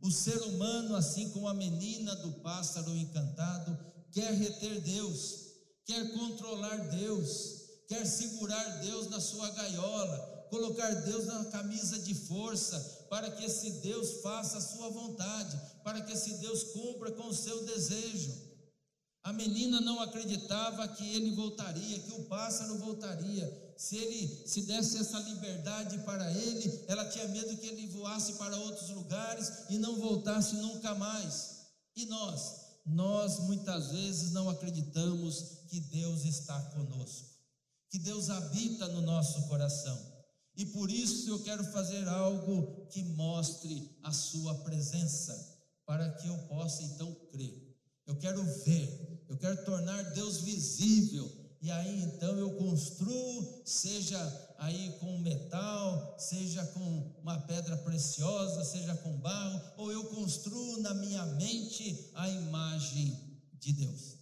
O 0.00 0.10
ser 0.10 0.40
humano, 0.42 0.96
assim 0.96 1.30
como 1.30 1.48
a 1.48 1.54
menina 1.54 2.14
do 2.16 2.32
pássaro 2.40 2.96
encantado, 2.96 3.78
quer 4.10 4.32
reter 4.32 4.80
Deus, 4.80 5.34
quer 5.84 6.12
controlar 6.12 6.76
Deus, 6.90 7.62
quer 7.88 8.06
segurar 8.06 8.80
Deus 8.80 9.08
na 9.08 9.20
sua 9.20 9.50
gaiola, 9.50 10.46
colocar 10.50 10.92
Deus 11.02 11.26
na 11.26 11.44
camisa 11.46 11.98
de 11.98 12.14
força, 12.14 13.06
para 13.10 13.30
que 13.30 13.44
esse 13.44 13.70
Deus 13.82 14.22
faça 14.22 14.58
a 14.58 14.62
sua 14.62 14.88
vontade, 14.88 15.60
para 15.82 16.00
que 16.00 16.12
esse 16.12 16.34
Deus 16.34 16.64
cumpra 16.72 17.12
com 17.12 17.28
o 17.28 17.34
seu 17.34 17.64
desejo. 17.64 18.53
A 19.24 19.32
menina 19.32 19.80
não 19.80 20.00
acreditava 20.00 20.86
que 20.86 21.16
ele 21.16 21.34
voltaria, 21.34 21.98
que 21.98 22.12
o 22.12 22.24
pássaro 22.24 22.76
voltaria. 22.76 23.74
Se 23.74 23.96
ele 23.96 24.46
se 24.46 24.62
desse 24.62 24.98
essa 24.98 25.18
liberdade 25.18 25.96
para 26.00 26.30
ele, 26.30 26.84
ela 26.86 27.08
tinha 27.08 27.26
medo 27.28 27.56
que 27.56 27.66
ele 27.66 27.86
voasse 27.86 28.34
para 28.34 28.54
outros 28.54 28.90
lugares 28.90 29.50
e 29.70 29.78
não 29.78 29.96
voltasse 29.96 30.56
nunca 30.56 30.94
mais. 30.94 31.68
E 31.96 32.04
nós, 32.04 32.64
nós 32.84 33.38
muitas 33.40 33.92
vezes 33.92 34.32
não 34.32 34.50
acreditamos 34.50 35.64
que 35.68 35.80
Deus 35.80 36.26
está 36.26 36.60
conosco, 36.72 37.30
que 37.88 37.98
Deus 37.98 38.28
habita 38.28 38.88
no 38.88 39.00
nosso 39.00 39.48
coração. 39.48 39.98
E 40.54 40.66
por 40.66 40.90
isso 40.90 41.30
eu 41.30 41.42
quero 41.42 41.64
fazer 41.72 42.06
algo 42.08 42.86
que 42.90 43.02
mostre 43.02 43.90
a 44.02 44.12
sua 44.12 44.54
presença, 44.56 45.34
para 45.86 46.10
que 46.12 46.28
eu 46.28 46.36
possa 46.46 46.82
então 46.82 47.12
crer. 47.32 47.74
Eu 48.06 48.16
quero 48.16 48.44
ver 48.64 49.13
eu 49.34 49.38
quero 49.38 49.64
tornar 49.64 50.00
Deus 50.12 50.42
visível. 50.42 51.28
E 51.60 51.68
aí 51.68 52.02
então 52.02 52.38
eu 52.38 52.54
construo, 52.54 53.62
seja 53.64 54.16
aí 54.58 54.96
com 55.00 55.18
metal, 55.18 56.14
seja 56.20 56.64
com 56.66 57.14
uma 57.20 57.40
pedra 57.40 57.76
preciosa, 57.78 58.64
seja 58.64 58.94
com 58.96 59.18
barro, 59.18 59.60
ou 59.78 59.90
eu 59.90 60.04
construo 60.04 60.80
na 60.82 60.94
minha 60.94 61.26
mente 61.26 62.12
a 62.14 62.28
imagem 62.28 63.40
de 63.54 63.72
Deus. 63.72 64.18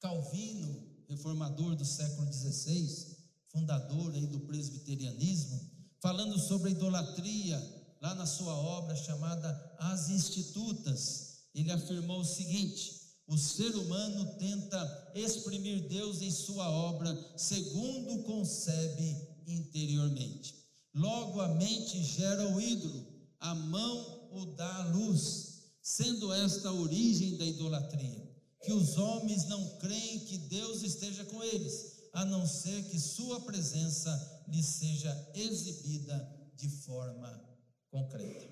Calvino, 0.00 0.84
reformador 1.08 1.76
do 1.76 1.84
século 1.84 2.26
XVI, 2.32 3.16
fundador 3.52 4.12
aí 4.14 4.26
do 4.26 4.40
presbiterianismo, 4.40 5.60
falando 6.00 6.36
sobre 6.40 6.70
a 6.70 6.72
idolatria, 6.72 7.56
lá 8.00 8.16
na 8.16 8.26
sua 8.26 8.56
obra 8.56 8.96
chamada 8.96 9.76
As 9.78 10.08
Institutas, 10.08 11.44
ele 11.54 11.70
afirmou 11.70 12.20
o 12.20 12.24
seguinte: 12.24 13.01
o 13.32 13.38
ser 13.38 13.74
humano 13.74 14.36
tenta 14.38 15.12
exprimir 15.14 15.88
Deus 15.88 16.20
em 16.20 16.30
sua 16.30 16.70
obra 16.70 17.16
segundo 17.34 18.24
concebe 18.24 19.26
interiormente. 19.46 20.54
Logo 20.94 21.40
a 21.40 21.48
mente 21.48 22.04
gera 22.04 22.46
o 22.48 22.60
ídolo, 22.60 23.06
a 23.40 23.54
mão 23.54 24.28
o 24.32 24.44
dá 24.54 24.82
à 24.82 24.88
luz, 24.88 25.62
sendo 25.80 26.30
esta 26.30 26.68
a 26.68 26.74
origem 26.74 27.38
da 27.38 27.46
idolatria. 27.46 28.30
Que 28.62 28.72
os 28.74 28.98
homens 28.98 29.46
não 29.48 29.78
creem 29.78 30.20
que 30.26 30.36
Deus 30.36 30.82
esteja 30.82 31.24
com 31.24 31.42
eles, 31.42 32.10
a 32.12 32.26
não 32.26 32.46
ser 32.46 32.84
que 32.90 33.00
sua 33.00 33.40
presença 33.40 34.44
lhes 34.46 34.66
seja 34.66 35.30
exibida 35.34 36.52
de 36.54 36.68
forma 36.68 37.42
concreta. 37.90 38.46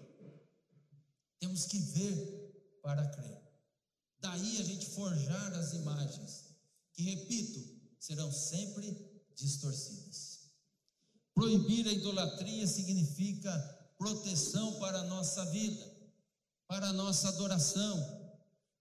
temos 1.39 1.67
que 1.67 1.79
ver 1.79 2.81
para 2.83 3.07
crer. 3.11 3.40
Daí 4.21 4.59
a 4.59 4.65
gente 4.65 4.87
forjar 4.87 5.55
as 5.55 5.73
imagens, 5.73 6.45
que, 6.93 7.03
repito, 7.03 7.61
serão 7.99 8.31
sempre 8.33 9.11
distorcidas. 9.35 10.41
Proibir 11.35 11.87
a 11.89 11.93
idolatria 11.93 12.67
significa 12.67 13.51
proteção 13.99 14.79
para 14.79 15.01
a 15.01 15.05
nossa 15.05 15.45
vida, 15.47 15.91
para 16.67 16.89
a 16.89 16.93
nossa 16.93 17.29
adoração. 17.29 18.21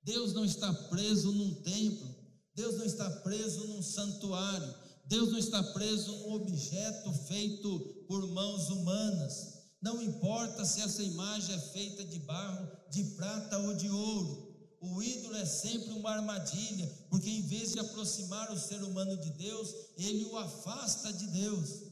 Deus 0.04 0.34
não 0.34 0.44
está 0.44 0.74
preso 0.74 1.32
num 1.32 1.62
templo, 1.62 2.16
Deus 2.54 2.78
não 2.78 2.86
está 2.86 3.10
preso 3.22 3.68
num 3.68 3.82
santuário, 3.82 4.76
Deus 5.06 5.32
não 5.32 5.40
está 5.40 5.64
preso 5.64 6.12
num 6.12 6.34
objeto 6.34 7.14
feito 7.28 7.80
por 8.08 8.28
mãos 8.28 8.70
humanas. 8.70 9.60
Não 9.82 10.02
importa 10.02 10.66
se 10.66 10.82
essa 10.82 11.02
imagem 11.02 11.56
é 11.56 11.60
feita 11.60 12.04
de 12.04 12.20
barro, 12.20 12.70
de 12.92 13.04
prata 13.16 13.58
ou 13.60 13.74
de 13.74 13.90
ouro. 13.90 14.49
O 14.82 15.04
ídolo 15.04 15.36
é 15.36 15.46
sempre 15.46 15.92
uma 15.92 16.12
armadilha, 16.12 16.90
porque 17.10 17.30
em 17.30 17.42
vez 17.42 17.74
de 17.74 17.80
aproximar 17.80 18.52
o 18.52 18.60
ser 18.60 18.82
humano 18.84 19.18
de 19.18 19.30
Deus, 19.32 19.74
ele 19.98 20.26
o 20.26 20.38
afasta 20.38 21.12
de 21.12 21.28
Deus. 21.28 21.84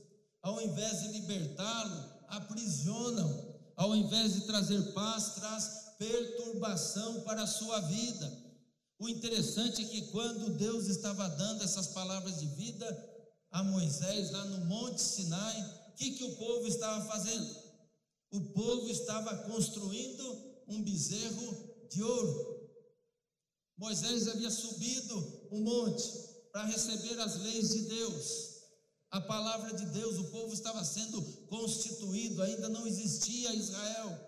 Ao 0.41 0.61
invés 0.61 1.01
de 1.01 1.07
libertá-lo, 1.09 2.17
aprisionam. 2.27 3.55
Ao 3.75 3.95
invés 3.95 4.33
de 4.33 4.41
trazer 4.41 4.93
paz, 4.93 5.35
traz 5.35 5.87
perturbação 5.99 7.21
para 7.21 7.43
a 7.43 7.47
sua 7.47 7.79
vida. 7.81 8.47
O 8.99 9.09
interessante 9.09 9.83
é 9.83 9.87
que 9.87 10.07
quando 10.07 10.57
Deus 10.57 10.87
estava 10.87 11.27
dando 11.29 11.63
essas 11.63 11.87
palavras 11.87 12.39
de 12.39 12.47
vida 12.47 13.15
a 13.51 13.63
Moisés 13.63 14.31
lá 14.31 14.45
no 14.45 14.65
Monte 14.65 15.01
Sinai, 15.01 15.61
o 15.89 15.95
que, 15.95 16.11
que 16.11 16.23
o 16.23 16.35
povo 16.35 16.67
estava 16.67 17.05
fazendo? 17.05 17.55
O 18.31 18.41
povo 18.53 18.89
estava 18.89 19.35
construindo 19.43 20.63
um 20.67 20.83
bezerro 20.83 21.87
de 21.89 22.03
ouro. 22.03 22.46
Moisés 23.77 24.27
havia 24.27 24.49
subido 24.49 25.47
o 25.51 25.59
monte 25.59 26.03
para 26.51 26.65
receber 26.65 27.19
as 27.19 27.35
leis 27.37 27.69
de 27.69 27.81
Deus, 27.83 28.57
a 29.11 29.21
palavra 29.21 29.73
de 29.73 29.85
Deus, 29.85 30.17
o 30.17 30.31
povo 30.31 30.53
estava 30.53 30.83
sendo 30.83 31.21
constituído, 31.47 32.41
ainda 32.41 32.67
não 32.67 32.85
existia 32.85 33.53
Israel. 33.53 34.19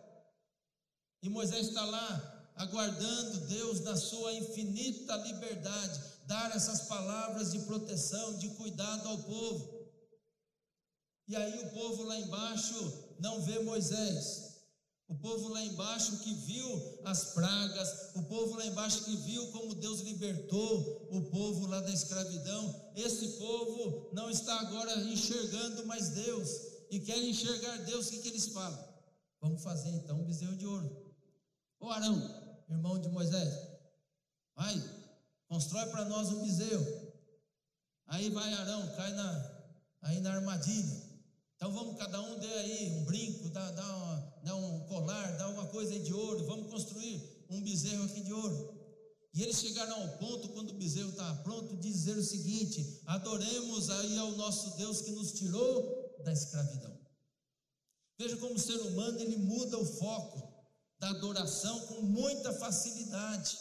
E 1.22 1.30
Moisés 1.30 1.68
está 1.68 1.84
lá 1.84 2.52
aguardando 2.56 3.48
Deus 3.48 3.82
na 3.82 3.98
sua 3.98 4.34
infinita 4.34 5.16
liberdade, 5.18 6.02
dar 6.28 6.56
essas 6.56 6.84
palavras 6.84 7.52
de 7.52 7.60
proteção, 7.60 8.38
de 8.38 8.50
cuidado 8.50 9.08
ao 9.08 9.18
povo. 9.18 9.80
E 11.28 11.36
aí 11.36 11.60
o 11.60 11.70
povo 11.72 12.04
lá 12.04 12.18
embaixo 12.18 13.16
não 13.20 13.42
vê 13.42 13.60
Moisés. 13.60 14.49
O 15.10 15.16
povo 15.16 15.48
lá 15.50 15.66
embaixo 15.66 16.20
que 16.20 16.34
viu 16.36 17.00
as 17.04 17.34
pragas, 17.34 18.12
o 18.16 18.24
povo 18.24 18.56
lá 18.56 18.66
embaixo 18.68 19.04
que 19.06 19.16
viu 19.18 19.52
como 19.52 19.74
Deus 19.74 20.02
libertou 20.02 21.08
o 21.10 21.32
povo 21.32 21.66
lá 21.66 21.82
da 21.82 21.92
escravidão, 21.92 22.92
esse 22.96 23.40
povo 23.40 24.12
não 24.14 24.30
está 24.30 24.60
agora 24.60 24.96
enxergando 25.02 25.84
mais 25.88 26.10
Deus 26.10 26.48
e 26.92 27.00
quer 27.00 27.18
enxergar 27.18 27.78
Deus, 27.86 28.08
o 28.08 28.12
que, 28.12 28.20
que 28.20 28.28
eles 28.28 28.50
falam? 28.50 28.88
Vamos 29.42 29.64
fazer 29.64 29.90
então 29.90 30.20
um 30.20 30.26
bezerro 30.26 30.56
de 30.56 30.68
ouro. 30.68 31.14
Ô 31.80 31.90
Arão, 31.90 32.64
irmão 32.70 33.00
de 33.00 33.10
Moisés, 33.10 33.54
vai, 34.56 34.80
constrói 35.48 35.88
para 35.88 36.06
nós 36.06 36.30
um 36.30 36.44
bezerro. 36.44 36.86
Aí 38.06 38.30
vai 38.30 38.54
Arão, 38.54 38.96
cai 38.96 39.12
na, 39.14 39.62
aí 40.04 40.20
na 40.20 40.34
armadilha. 40.36 41.10
Então 41.56 41.72
vamos, 41.74 41.98
cada 41.98 42.22
um 42.22 42.38
dê 42.38 42.54
aí 42.54 42.92
um 42.92 43.06
brinco, 43.06 43.50
dá, 43.50 43.72
dá, 43.72 43.96
uma, 43.96 44.29
dá 44.44 44.56
um 44.56 44.88
colar, 44.88 45.38
dá 45.38 45.50
uma 45.50 45.68
coisa 45.68 45.94
aí 45.94 46.04
de 46.04 46.14
ouro, 46.14 46.46
vamos 46.46 46.72
construir 46.72 47.46
um 47.50 47.62
bezerro 47.62 48.04
aqui 48.04 48.22
de 48.22 48.34
ouro. 48.34 48.80
E 49.34 49.44
eles 49.44 49.60
chegaram 49.60 50.02
ao 50.02 50.18
ponto, 50.18 50.50
quando 50.50 50.72
o 50.72 50.78
bezerro 50.78 51.10
estava 51.10 51.44
pronto, 51.44 51.76
de 51.78 51.90
dizer 51.90 52.18
o 52.18 52.24
seguinte: 52.24 53.02
adoremos 53.06 53.90
aí 53.90 54.18
ao 54.18 54.32
nosso 54.32 54.76
Deus 54.76 55.02
que 55.02 55.12
nos 55.12 55.34
tirou 55.34 56.22
da 56.24 56.34
escravidão. 56.34 57.00
Veja 58.18 58.36
como 58.38 58.56
o 58.56 58.60
ser 58.60 58.80
humano 58.82 59.20
ele 59.20 59.38
muda 59.38 59.78
o 59.78 59.86
foco 59.86 60.50
da 61.00 61.10
adoração 61.12 61.88
com 61.88 62.02
muita 62.02 62.54
facilidade, 62.54 63.58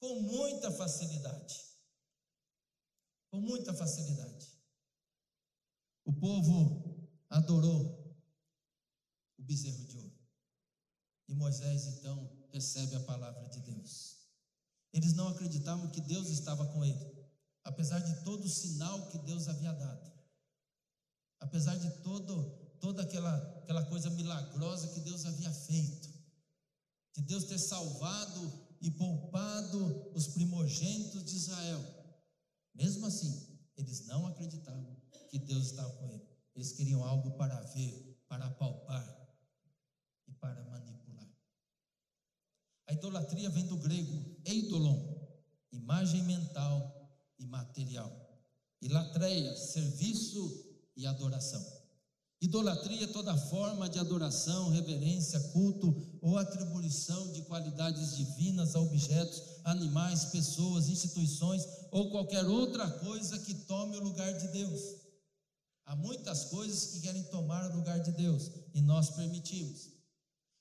com 0.00 0.22
muita 0.22 0.70
facilidade. 0.70 1.68
Com 3.30 3.40
muita 3.40 3.74
facilidade. 3.74 4.46
O 6.04 6.12
povo 6.14 7.06
adorou 7.28 8.16
o 9.38 9.42
bezerro 9.42 9.84
de 9.84 9.98
ouro. 9.98 10.07
E 11.28 11.34
Moisés 11.34 11.86
então 11.86 12.30
recebe 12.50 12.96
a 12.96 13.00
palavra 13.00 13.48
de 13.48 13.60
Deus. 13.60 14.16
Eles 14.92 15.12
não 15.12 15.28
acreditavam 15.28 15.90
que 15.90 16.00
Deus 16.00 16.30
estava 16.30 16.66
com 16.66 16.84
ele, 16.84 17.28
apesar 17.62 17.98
de 17.98 18.24
todo 18.24 18.44
o 18.44 18.48
sinal 18.48 19.08
que 19.08 19.18
Deus 19.18 19.48
havia 19.48 19.72
dado. 19.72 20.12
Apesar 21.40 21.76
de 21.76 21.90
todo 22.02 22.56
toda 22.80 23.02
aquela 23.02 23.36
aquela 23.58 23.84
coisa 23.86 24.08
milagrosa 24.10 24.88
que 24.88 25.00
Deus 25.00 25.26
havia 25.26 25.52
feito 25.52 26.08
de 27.14 27.22
Deus 27.22 27.44
ter 27.44 27.58
salvado 27.58 28.68
e 28.80 28.90
poupado 28.92 30.12
os 30.14 30.28
primogênitos 30.28 31.24
de 31.24 31.36
Israel. 31.36 31.84
Mesmo 32.74 33.06
assim, 33.06 33.58
eles 33.76 34.06
não 34.06 34.26
acreditavam 34.26 34.96
que 35.28 35.38
Deus 35.38 35.66
estava 35.66 35.90
com 35.96 36.12
ele. 36.12 36.26
Eles 36.54 36.72
queriam 36.72 37.04
algo 37.04 37.32
para 37.32 37.60
ver, 37.74 38.24
para 38.28 38.48
palpar 38.50 39.04
e 40.28 40.32
para 40.34 40.62
manipular. 40.64 40.97
A 42.88 42.94
idolatria 42.94 43.50
vem 43.50 43.66
do 43.66 43.76
grego 43.76 44.36
eidolon, 44.46 45.14
imagem 45.70 46.22
mental 46.22 47.12
e 47.38 47.44
material. 47.44 48.10
E 48.80 48.88
latreia, 48.88 49.54
serviço 49.54 50.64
e 50.96 51.06
adoração. 51.06 51.64
Idolatria 52.40 53.04
é 53.04 53.08
toda 53.08 53.36
forma 53.36 53.88
de 53.88 53.98
adoração, 53.98 54.70
reverência, 54.70 55.40
culto 55.52 56.18
ou 56.22 56.38
atribuição 56.38 57.32
de 57.32 57.42
qualidades 57.42 58.16
divinas 58.16 58.74
a 58.74 58.80
objetos, 58.80 59.42
animais, 59.64 60.26
pessoas, 60.26 60.88
instituições 60.88 61.66
ou 61.90 62.10
qualquer 62.10 62.46
outra 62.46 62.88
coisa 62.90 63.38
que 63.40 63.54
tome 63.54 63.96
o 63.98 64.02
lugar 64.02 64.32
de 64.32 64.48
Deus. 64.48 64.80
Há 65.84 65.96
muitas 65.96 66.44
coisas 66.44 66.92
que 66.92 67.00
querem 67.00 67.24
tomar 67.24 67.70
o 67.70 67.76
lugar 67.76 67.98
de 67.98 68.12
Deus 68.12 68.50
e 68.72 68.80
nós 68.80 69.10
permitimos. 69.10 69.97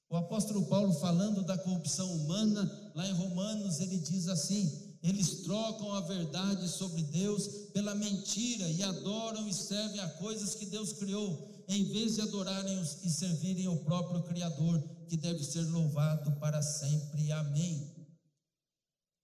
O 0.10 0.16
apóstolo 0.16 0.66
Paulo, 0.68 0.94
falando 0.94 1.44
da 1.44 1.58
corrupção 1.58 2.12
humana, 2.14 2.92
lá 2.96 3.08
em 3.08 3.14
Romanos, 3.14 3.80
ele 3.80 3.98
diz 3.98 4.28
assim: 4.28 4.96
eles 5.04 5.42
trocam 5.44 5.94
a 5.94 6.02
verdade 6.02 6.68
sobre 6.68 7.04
Deus 7.04 7.48
pela 7.74 7.94
mentira 7.94 8.70
e 8.70 8.82
adoram 8.84 9.48
e 9.48 9.54
servem 9.54 10.00
a 10.00 10.10
coisas 10.12 10.56
que 10.56 10.66
Deus 10.66 10.94
criou 10.94 11.66
em 11.68 11.84
vez 11.92 12.16
de 12.16 12.22
adorarem 12.22 12.82
e 13.04 13.10
servirem 13.10 13.68
o 13.68 13.84
próprio 13.84 14.24
Criador, 14.24 14.82
que 15.10 15.18
deve 15.18 15.44
ser 15.44 15.64
louvado 15.64 16.32
para 16.40 16.62
sempre. 16.62 17.32
Amém. 17.32 17.94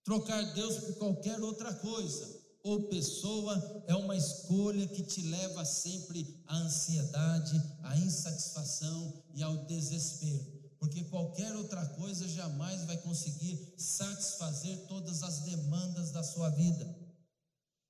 Trocar 0.04 0.42
Deus 0.52 0.76
por 0.76 0.94
qualquer 0.96 1.40
outra 1.40 1.72
coisa 1.74 2.44
ou 2.62 2.88
pessoa 2.88 3.84
é 3.86 3.94
uma 3.94 4.16
escolha 4.16 4.86
que 4.88 5.02
te 5.02 5.20
leva 5.22 5.64
sempre 5.64 6.42
à 6.46 6.56
ansiedade, 6.56 7.60
à 7.82 7.96
insatisfação 7.98 9.22
e 9.34 9.42
ao 9.42 9.66
desespero, 9.66 10.53
porque 10.84 11.02
qualquer 11.04 11.56
outra 11.56 11.82
coisa 11.96 12.28
jamais 12.28 12.84
vai 12.84 12.98
conseguir 12.98 13.74
satisfazer 13.78 14.76
todas 14.86 15.22
as 15.22 15.38
demandas 15.40 16.10
da 16.10 16.22
sua 16.22 16.50
vida. 16.50 16.94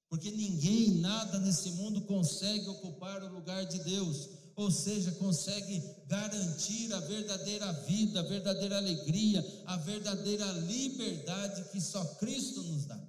Porque 0.09 0.30
ninguém, 0.30 1.00
nada 1.00 1.40
nesse 1.40 1.72
mundo 1.72 2.02
consegue 2.02 2.68
ocupar 2.68 3.20
o 3.24 3.35
lugar 3.35 3.64
de 3.64 3.80
Deus 3.80 4.28
ou 4.54 4.70
seja, 4.70 5.11
consegue 5.11 5.83
garantir 6.07 6.92
a 6.92 7.00
verdadeira 7.00 7.72
vida, 7.72 8.20
a 8.20 8.22
verdadeira 8.22 8.76
alegria, 8.76 9.44
a 9.66 9.76
verdadeira 9.78 10.46
liberdade 10.52 11.64
que 11.72 11.80
só 11.80 12.04
Cristo 12.20 12.62
nos 12.62 12.85
dá. 12.85 13.00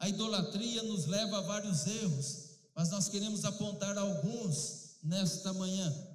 A 0.00 0.08
idolatria 0.08 0.82
nos 0.82 1.06
leva 1.06 1.38
a 1.38 1.42
vários 1.42 1.86
erros, 1.86 2.56
mas 2.74 2.90
nós 2.90 3.08
queremos 3.08 3.44
apontar 3.44 3.96
alguns 3.96 4.96
nesta 5.04 5.52
manhã. 5.52 6.10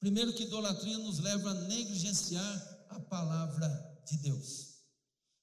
Primeiro, 0.00 0.32
que 0.32 0.44
idolatria 0.44 0.98
nos 0.98 1.18
leva 1.18 1.50
a 1.50 1.54
negligenciar 1.54 2.86
a 2.90 3.00
palavra 3.00 3.68
de 4.08 4.18
Deus. 4.18 4.76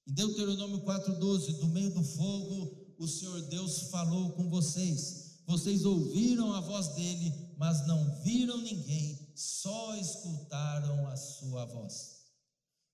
Em 0.08 0.14
Deuteronômio 0.14 0.82
4,12: 0.82 1.60
Do 1.60 1.68
meio 1.68 1.94
do 1.94 2.04
fogo, 2.04 2.96
o 3.00 3.08
Senhor 3.08 3.42
Deus 3.50 3.90
falou 3.90 4.34
com 4.34 4.50
vocês 4.50 5.24
vocês 5.46 5.84
ouviram 5.86 6.54
a 6.54 6.62
voz 6.62 6.90
dele, 6.90 7.54
mas 7.58 7.86
não 7.86 8.22
viram 8.22 8.58
ninguém, 8.60 9.32
só 9.36 9.96
escutaram 9.98 11.08
a 11.08 11.18
sua 11.18 11.66
voz. 11.66 12.24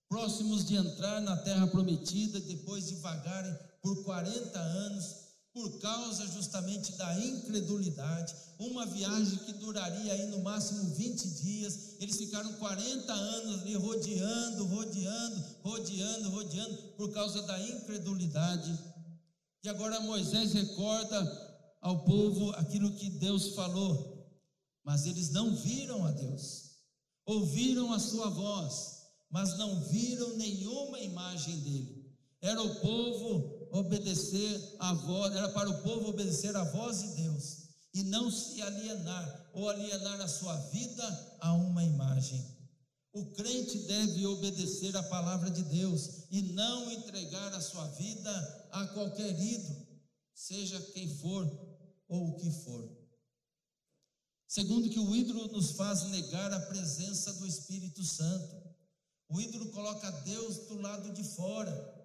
Próximos 0.07 0.65
de 0.65 0.75
entrar 0.75 1.21
na 1.21 1.37
terra 1.37 1.67
prometida, 1.67 2.39
depois 2.39 2.87
de 2.87 2.95
vagarem 2.95 3.55
por 3.81 4.03
40 4.03 4.59
anos, 4.59 5.28
por 5.59 5.77
causa 5.79 6.25
justamente 6.27 6.93
da 6.93 7.19
incredulidade. 7.19 8.33
Uma 8.57 8.85
viagem 8.85 9.39
que 9.39 9.51
duraria 9.53 10.13
aí 10.13 10.25
no 10.27 10.39
máximo 10.39 10.95
20 10.95 11.27
dias, 11.41 11.97
eles 11.99 12.15
ficaram 12.15 12.53
40 12.53 13.11
anos 13.11 13.61
ali 13.61 13.75
rodeando, 13.75 14.65
rodeando, 14.65 15.45
rodeando, 15.61 16.29
rodeando, 16.29 16.75
por 16.95 17.11
causa 17.11 17.41
da 17.41 17.59
incredulidade. 17.59 18.79
E 19.61 19.67
agora 19.67 19.99
Moisés 19.99 20.53
recorda 20.53 21.19
ao 21.81 22.05
povo 22.05 22.51
aquilo 22.51 22.93
que 22.93 23.09
Deus 23.09 23.49
falou, 23.49 24.25
mas 24.81 25.05
eles 25.05 25.31
não 25.31 25.53
viram 25.57 26.05
a 26.05 26.11
Deus, 26.11 26.69
ouviram 27.25 27.91
a 27.91 27.99
sua 27.99 28.29
voz, 28.29 28.99
mas 29.29 29.57
não 29.57 29.81
viram 29.81 30.37
nenhuma 30.37 31.01
imagem 31.01 31.59
dele. 31.59 32.15
Era 32.41 32.61
o 32.61 32.75
povo 32.75 33.58
obedecer 33.71 34.75
a 34.79 34.93
voz, 34.93 35.35
era 35.35 35.49
para 35.49 35.69
o 35.69 35.81
povo 35.81 36.09
obedecer 36.09 36.55
a 36.55 36.63
voz 36.63 36.99
de 36.99 37.23
Deus 37.23 37.69
e 37.93 38.03
não 38.03 38.31
se 38.31 38.61
alienar 38.61 39.49
ou 39.53 39.69
alienar 39.69 40.21
a 40.21 40.27
sua 40.27 40.55
vida 40.69 41.37
a 41.39 41.53
uma 41.53 41.83
imagem. 41.83 42.59
O 43.11 43.31
crente 43.33 43.77
deve 43.79 44.25
obedecer 44.27 44.95
a 44.95 45.03
palavra 45.03 45.49
de 45.49 45.63
Deus 45.63 46.27
e 46.29 46.41
não 46.53 46.91
entregar 46.91 47.53
a 47.53 47.61
sua 47.61 47.87
vida 47.87 48.67
a 48.71 48.87
qualquer 48.87 49.39
ídolo, 49.39 49.87
seja 50.33 50.79
quem 50.93 51.17
for 51.17 51.45
ou 52.07 52.29
o 52.29 52.35
que 52.35 52.51
for. 52.51 52.99
Segundo, 54.47 54.89
que 54.89 54.99
o 54.99 55.15
ídolo 55.15 55.47
nos 55.49 55.71
faz 55.71 56.03
negar 56.09 56.51
a 56.51 56.59
presença 56.61 57.33
do 57.33 57.45
Espírito 57.45 58.03
Santo. 58.03 58.69
O 59.27 59.39
ídolo 59.39 59.69
coloca 59.71 60.09
Deus 60.09 60.57
do 60.67 60.81
lado 60.81 61.13
de 61.13 61.23
fora. 61.23 61.98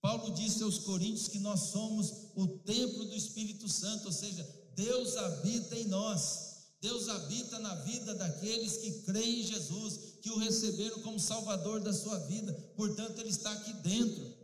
Paulo 0.00 0.32
disse 0.32 0.62
aos 0.62 0.78
Coríntios 0.78 1.28
que 1.28 1.38
nós 1.38 1.70
somos 1.70 2.12
o 2.34 2.46
templo 2.58 3.04
do 3.06 3.16
Espírito 3.16 3.68
Santo, 3.68 4.06
ou 4.06 4.12
seja, 4.12 4.46
Deus 4.74 5.16
habita 5.16 5.76
em 5.76 5.88
nós. 5.88 6.48
Deus 6.80 7.08
habita 7.08 7.58
na 7.58 7.74
vida 7.76 8.14
daqueles 8.14 8.76
que 8.76 9.02
creem 9.02 9.40
em 9.40 9.46
Jesus, 9.46 9.98
que 10.22 10.30
o 10.30 10.38
receberam 10.38 11.00
como 11.02 11.18
Salvador 11.18 11.80
da 11.80 11.92
sua 11.92 12.18
vida, 12.20 12.52
portanto, 12.76 13.18
Ele 13.18 13.30
está 13.30 13.50
aqui 13.52 13.72
dentro. 13.74 14.38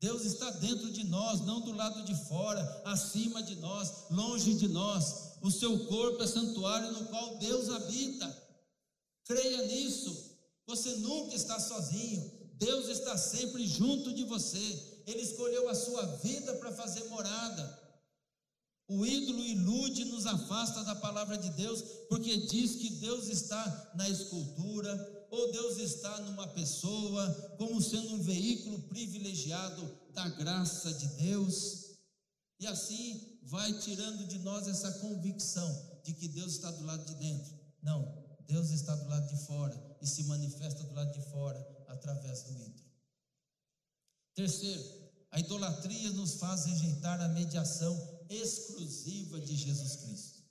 Deus 0.00 0.24
está 0.24 0.50
dentro 0.50 0.90
de 0.90 1.04
nós, 1.04 1.40
não 1.40 1.60
do 1.60 1.72
lado 1.72 2.04
de 2.04 2.14
fora, 2.26 2.82
acima 2.84 3.42
de 3.42 3.56
nós, 3.56 4.08
longe 4.10 4.54
de 4.54 4.68
nós. 4.68 5.38
O 5.40 5.50
seu 5.50 5.86
corpo 5.86 6.22
é 6.22 6.26
santuário 6.26 6.92
no 6.92 7.06
qual 7.06 7.38
Deus 7.38 7.68
habita. 7.68 8.42
Creia 9.24 9.66
nisso. 9.66 10.36
Você 10.66 10.96
nunca 10.96 11.34
está 11.34 11.58
sozinho. 11.58 12.41
Deus 12.62 12.86
está 12.86 13.18
sempre 13.18 13.66
junto 13.66 14.14
de 14.14 14.22
você. 14.22 15.02
Ele 15.04 15.20
escolheu 15.20 15.68
a 15.68 15.74
sua 15.74 16.06
vida 16.18 16.54
para 16.54 16.70
fazer 16.70 17.02
morada. 17.08 17.82
O 18.88 19.04
ídolo 19.04 19.40
ilude, 19.40 20.04
nos 20.04 20.26
afasta 20.26 20.84
da 20.84 20.94
palavra 20.94 21.36
de 21.36 21.50
Deus, 21.50 21.82
porque 22.08 22.36
diz 22.46 22.76
que 22.76 22.88
Deus 23.00 23.26
está 23.26 23.92
na 23.96 24.08
escultura, 24.08 25.26
ou 25.28 25.50
Deus 25.50 25.78
está 25.78 26.20
numa 26.20 26.46
pessoa, 26.48 27.28
como 27.58 27.82
sendo 27.82 28.14
um 28.14 28.22
veículo 28.22 28.78
privilegiado 28.82 29.98
da 30.12 30.28
graça 30.28 30.92
de 30.92 31.06
Deus. 31.20 31.96
E 32.60 32.66
assim 32.68 33.40
vai 33.42 33.72
tirando 33.80 34.24
de 34.28 34.38
nós 34.38 34.68
essa 34.68 34.92
convicção 35.00 36.00
de 36.04 36.12
que 36.14 36.28
Deus 36.28 36.52
está 36.52 36.70
do 36.70 36.84
lado 36.84 37.04
de 37.06 37.14
dentro. 37.16 37.52
Não, 37.82 38.22
Deus 38.46 38.70
está 38.70 38.94
do 38.94 39.08
lado 39.08 39.26
de 39.26 39.46
fora 39.46 39.98
e 40.00 40.06
se 40.06 40.24
manifesta 40.24 40.84
do 40.84 40.94
lado 40.94 41.12
de 41.12 41.28
fora 41.30 41.81
através 41.92 42.42
do 42.42 42.52
ídolo. 42.52 42.90
Terceiro, 44.34 44.82
a 45.30 45.40
idolatria 45.40 46.10
nos 46.10 46.34
faz 46.34 46.64
rejeitar 46.66 47.20
a 47.20 47.28
mediação 47.28 47.94
exclusiva 48.28 49.40
de 49.40 49.56
Jesus 49.56 49.96
Cristo. 49.96 50.42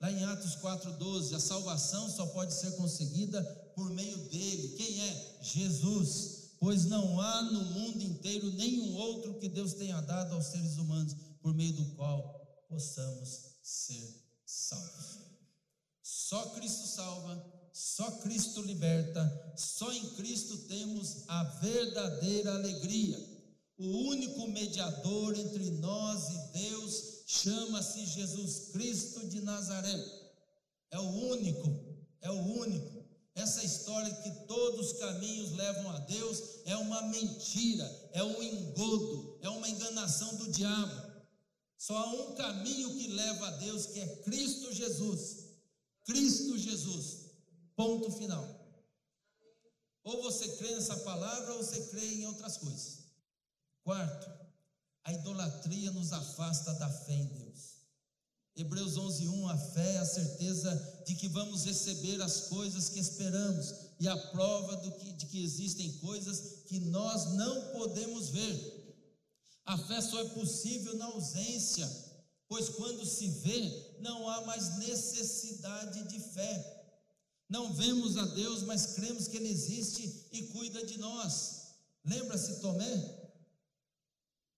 Lá 0.00 0.10
em 0.10 0.24
Atos 0.24 0.56
4,12, 0.56 1.34
a 1.34 1.40
salvação 1.40 2.10
só 2.10 2.26
pode 2.26 2.52
ser 2.52 2.72
conseguida 2.72 3.42
por 3.76 3.88
meio 3.90 4.16
dele. 4.28 4.76
Quem 4.76 5.00
é? 5.00 5.38
Jesus. 5.42 6.42
Pois 6.58 6.84
não 6.84 7.20
há 7.20 7.42
no 7.42 7.64
mundo 7.64 8.02
inteiro 8.02 8.52
nenhum 8.52 8.94
outro 8.94 9.38
que 9.38 9.48
Deus 9.48 9.74
tenha 9.74 10.00
dado 10.00 10.34
aos 10.34 10.46
seres 10.46 10.76
humanos, 10.76 11.14
por 11.40 11.52
meio 11.54 11.72
do 11.72 11.84
qual 11.96 12.64
possamos 12.68 13.56
ser 13.62 14.22
salvos. 14.46 15.18
Só 16.02 16.50
Cristo 16.50 16.86
salva, 16.86 17.44
só 17.72 18.10
Cristo 18.18 18.60
liberta, 18.62 19.54
só 19.56 19.90
em 19.92 20.10
Cristo 20.10 20.56
temos 20.68 21.24
a 21.28 21.44
verdadeira 21.44 22.54
alegria. 22.54 23.18
O 23.78 24.08
único 24.08 24.46
mediador 24.48 25.36
entre 25.38 25.70
nós 25.72 26.28
e 26.28 26.58
Deus 26.58 27.02
chama-se 27.26 28.04
Jesus 28.06 28.70
Cristo 28.72 29.26
de 29.26 29.40
Nazaré. 29.40 29.98
É 30.90 30.98
o 30.98 31.08
único, 31.30 31.68
é 32.20 32.30
o 32.30 32.58
único. 32.58 33.02
Essa 33.34 33.64
história 33.64 34.14
que 34.16 34.46
todos 34.46 34.92
os 34.92 34.98
caminhos 34.98 35.52
levam 35.52 35.90
a 35.90 35.98
Deus 36.00 36.42
é 36.66 36.76
uma 36.76 37.00
mentira, 37.02 38.10
é 38.12 38.22
um 38.22 38.42
engodo, 38.42 39.38
é 39.40 39.48
uma 39.48 39.68
enganação 39.68 40.36
do 40.36 40.52
diabo. 40.52 41.12
Só 41.78 41.96
há 41.96 42.06
um 42.12 42.34
caminho 42.34 42.94
que 42.94 43.08
leva 43.08 43.48
a 43.48 43.50
Deus, 43.52 43.86
que 43.86 44.00
é 44.00 44.16
Cristo 44.16 44.72
Jesus. 44.72 45.46
Cristo 46.04 46.58
Jesus. 46.58 47.21
Ponto 47.76 48.10
final. 48.12 48.62
Ou 50.04 50.22
você 50.22 50.48
crê 50.56 50.74
nessa 50.74 50.96
palavra, 50.98 51.54
ou 51.54 51.62
você 51.62 51.80
crê 51.86 52.04
em 52.14 52.26
outras 52.26 52.56
coisas. 52.56 52.98
Quarto, 53.84 54.30
a 55.04 55.12
idolatria 55.12 55.90
nos 55.92 56.12
afasta 56.12 56.74
da 56.74 56.88
fé 56.88 57.14
em 57.14 57.26
Deus. 57.26 57.72
Hebreus 58.54 58.96
11:1 58.96 59.48
a 59.48 59.56
fé 59.56 59.94
é 59.94 59.98
a 59.98 60.04
certeza 60.04 61.02
de 61.06 61.14
que 61.14 61.26
vamos 61.28 61.64
receber 61.64 62.20
as 62.20 62.48
coisas 62.48 62.90
que 62.90 63.00
esperamos 63.00 63.74
e 63.98 64.06
a 64.06 64.16
prova 64.16 64.76
que, 64.78 65.12
de 65.12 65.26
que 65.26 65.42
existem 65.42 65.90
coisas 65.98 66.64
que 66.66 66.78
nós 66.80 67.32
não 67.32 67.72
podemos 67.72 68.28
ver. 68.28 68.82
A 69.64 69.78
fé 69.78 70.00
só 70.00 70.20
é 70.20 70.28
possível 70.30 70.96
na 70.96 71.06
ausência, 71.06 71.88
pois 72.46 72.68
quando 72.68 73.06
se 73.06 73.28
vê, 73.28 73.96
não 74.00 74.28
há 74.28 74.42
mais 74.42 74.76
necessidade 74.78 76.02
de 76.08 76.20
fé. 76.20 76.81
Não 77.52 77.70
vemos 77.74 78.16
a 78.16 78.24
Deus, 78.24 78.62
mas 78.62 78.94
cremos 78.94 79.28
que 79.28 79.36
Ele 79.36 79.50
existe 79.50 80.26
e 80.32 80.44
cuida 80.44 80.86
de 80.86 80.98
nós. 80.98 81.74
Lembra-se 82.02 82.60
Tomé? 82.62 83.20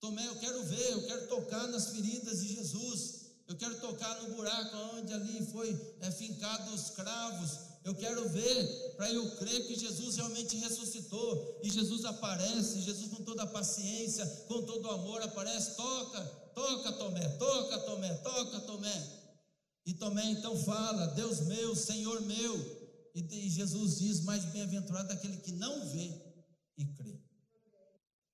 Tomé, 0.00 0.24
eu 0.28 0.36
quero 0.36 0.62
ver, 0.62 0.92
eu 0.92 1.04
quero 1.04 1.26
tocar 1.26 1.66
nas 1.66 1.88
feridas 1.88 2.40
de 2.40 2.54
Jesus. 2.54 3.22
Eu 3.48 3.56
quero 3.56 3.80
tocar 3.80 4.22
no 4.22 4.36
buraco 4.36 4.76
onde 4.96 5.12
ali 5.12 5.44
foi 5.46 5.76
é, 6.02 6.10
fincado 6.12 6.72
os 6.72 6.90
cravos. 6.90 7.58
Eu 7.82 7.96
quero 7.96 8.28
ver 8.28 8.94
para 8.96 9.10
eu 9.10 9.28
crer 9.38 9.66
que 9.66 9.76
Jesus 9.76 10.14
realmente 10.14 10.56
ressuscitou. 10.58 11.58
E 11.64 11.70
Jesus 11.70 12.04
aparece, 12.04 12.80
Jesus 12.80 13.10
com 13.10 13.24
toda 13.24 13.42
a 13.42 13.48
paciência, 13.48 14.24
com 14.46 14.62
todo 14.62 14.84
o 14.86 14.90
amor 14.92 15.20
aparece. 15.20 15.74
Toca, 15.74 16.20
toca 16.54 16.92
Tomé, 16.92 17.28
toca 17.30 17.78
Tomé, 17.80 18.14
toca 18.18 18.60
Tomé. 18.60 19.24
E 19.84 19.94
Tomé 19.94 20.26
então 20.26 20.56
fala: 20.62 21.08
Deus 21.08 21.40
meu, 21.40 21.74
Senhor 21.74 22.20
meu. 22.22 22.83
E 23.14 23.48
Jesus 23.48 23.98
diz: 23.98 24.20
Mais 24.22 24.44
bem-aventurado 24.46 25.12
aquele 25.12 25.36
que 25.36 25.52
não 25.52 25.88
vê 25.90 26.12
e 26.76 26.84
crê. 26.84 27.20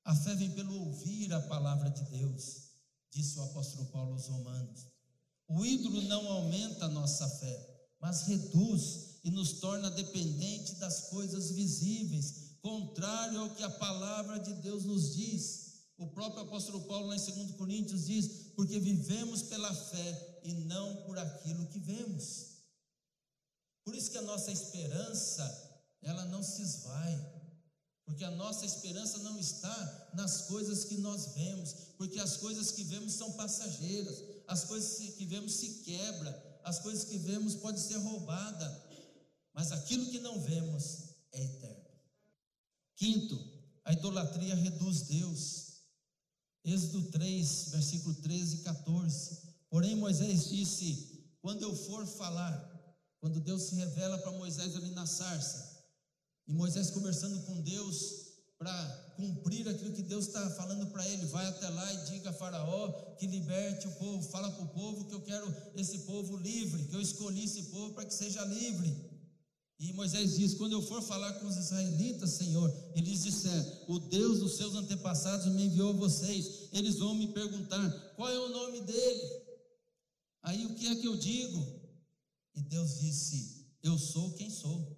A 0.05 0.15
fé 0.15 0.35
vem 0.35 0.51
pelo 0.53 0.75
ouvir 0.87 1.33
a 1.35 1.41
palavra 1.43 1.91
de 1.91 2.03
Deus, 2.11 2.71
disse 3.11 3.39
o 3.39 3.43
apóstolo 3.43 3.87
Paulo 3.87 4.15
aos 4.15 4.27
Romanos. 4.27 4.87
O 5.47 5.67
ídolo 5.67 6.01
não 6.03 6.27
aumenta 6.29 6.87
a 6.87 6.89
nossa 6.89 7.29
fé, 7.29 7.89
mas 8.01 8.23
reduz 8.23 9.21
e 9.23 9.31
nos 9.31 9.61
torna 9.61 9.91
dependente 9.91 10.77
das 10.77 11.11
coisas 11.11 11.51
visíveis, 11.51 12.57
contrário 12.63 13.41
ao 13.41 13.55
que 13.55 13.63
a 13.63 13.71
palavra 13.71 14.39
de 14.39 14.55
Deus 14.63 14.85
nos 14.85 15.15
diz. 15.15 15.71
O 15.99 16.07
próprio 16.07 16.45
apóstolo 16.45 16.81
Paulo, 16.85 17.09
lá 17.09 17.17
em 17.17 17.19
2 17.19 17.53
Coríntios, 17.53 18.07
diz: 18.07 18.53
Porque 18.57 18.81
vivemos 18.81 19.43
pela 19.43 19.75
fé 19.75 20.41
e 20.45 20.55
não 20.55 20.97
por 21.03 21.19
aquilo 21.19 21.67
que 21.67 21.79
vemos. 21.79 22.50
Por 23.91 23.97
isso 23.97 24.13
que 24.13 24.19
a 24.19 24.23
nossa 24.23 24.53
esperança, 24.53 25.83
ela 26.01 26.25
não 26.27 26.45
se 26.45 26.63
esvai, 26.63 27.33
porque 28.05 28.23
a 28.23 28.31
nossa 28.31 28.65
esperança 28.65 29.19
não 29.19 29.37
está 29.37 30.11
nas 30.15 30.43
coisas 30.43 30.85
que 30.85 30.97
nós 30.99 31.35
vemos, 31.35 31.73
porque 31.99 32.21
as 32.21 32.37
coisas 32.37 32.71
que 32.71 32.85
vemos 32.85 33.15
são 33.15 33.33
passageiras, 33.33 34.23
as 34.47 34.63
coisas 34.63 35.17
que 35.17 35.25
vemos 35.25 35.55
se 35.55 35.83
quebra, 35.83 36.61
as 36.63 36.79
coisas 36.79 37.03
que 37.03 37.19
vemos 37.19 37.57
pode 37.57 37.81
ser 37.81 37.97
roubada, 37.97 38.87
mas 39.53 39.73
aquilo 39.73 40.07
que 40.07 40.21
não 40.21 40.41
vemos 40.41 40.99
é 41.33 41.43
eterno. 41.43 41.91
Quinto, 42.95 43.45
a 43.85 43.93
idolatria 43.93 44.55
reduz 44.55 45.03
Deus. 45.03 45.67
Êxodo 46.65 47.11
3, 47.11 47.71
versículo 47.71 48.15
13 48.15 48.55
e 48.55 48.59
14. 48.61 49.39
Porém, 49.69 49.97
Moisés 49.97 50.49
disse: 50.49 51.29
Quando 51.41 51.63
eu 51.63 51.75
for 51.75 52.07
falar, 52.07 52.71
quando 53.21 53.41
Deus 53.41 53.63
se 53.63 53.75
revela 53.75 54.19
para 54.19 54.33
Moisés 54.33 54.75
ali 54.77 54.91
na 54.91 55.07
sarça, 55.07 55.79
e 56.49 56.53
Moisés 56.53 56.91
conversando 56.91 57.41
com 57.43 57.61
Deus 57.61 58.31
para 58.59 59.15
cumprir 59.17 59.67
aquilo 59.69 59.95
que 59.95 60.03
Deus 60.03 60.27
está 60.27 60.51
falando 60.51 60.87
para 60.89 61.09
ele. 61.09 61.25
Vai 61.27 61.47
até 61.47 61.69
lá 61.69 61.95
e 61.95 62.11
diga 62.11 62.29
a 62.29 62.33
Faraó 62.33 62.93
que 63.19 63.27
liberte 63.27 63.89
o 63.89 63.93
povo. 63.93 64.23
Fala 64.31 64.51
para 64.51 64.65
o 64.65 64.69
povo 64.69 65.07
que 65.07 65.15
eu 65.15 65.23
quero 65.23 65.55
esse 65.77 66.01
povo 66.01 66.37
livre, 66.37 66.85
que 66.85 66.95
eu 66.95 67.01
escolhi 67.01 67.45
esse 67.45 67.65
povo 67.65 67.95
para 67.95 68.05
que 68.05 68.13
seja 68.13 68.45
livre. 68.45 69.11
E 69.79 69.95
Moisés 69.95 70.37
diz: 70.37 70.55
Quando 70.55 70.73
eu 70.73 70.83
for 70.83 71.03
falar 71.03 71.33
com 71.35 71.47
os 71.47 71.57
israelitas, 71.57 72.33
Senhor, 72.33 72.71
eles 72.95 73.23
disseram: 73.23 73.65
O 73.89 73.99
Deus 73.99 74.41
dos 74.41 74.59
seus 74.59 74.75
antepassados 74.75 75.47
me 75.47 75.65
enviou 75.65 75.95
vocês. 75.95 76.69
Eles 76.71 76.99
vão 76.99 77.15
me 77.15 77.29
perguntar: 77.29 77.91
Qual 78.15 78.29
é 78.29 78.39
o 78.39 78.51
nome 78.51 78.83
dele? 78.83 79.23
Aí 80.43 80.67
o 80.67 80.75
que 80.75 80.87
é 80.89 80.97
que 80.97 81.07
eu 81.07 81.17
digo? 81.17 81.80
E 82.55 82.63
Deus 82.63 82.99
disse: 82.99 83.67
Eu 83.83 83.99
sou 83.99 84.35
quem 84.35 84.51
sou. 84.51 84.97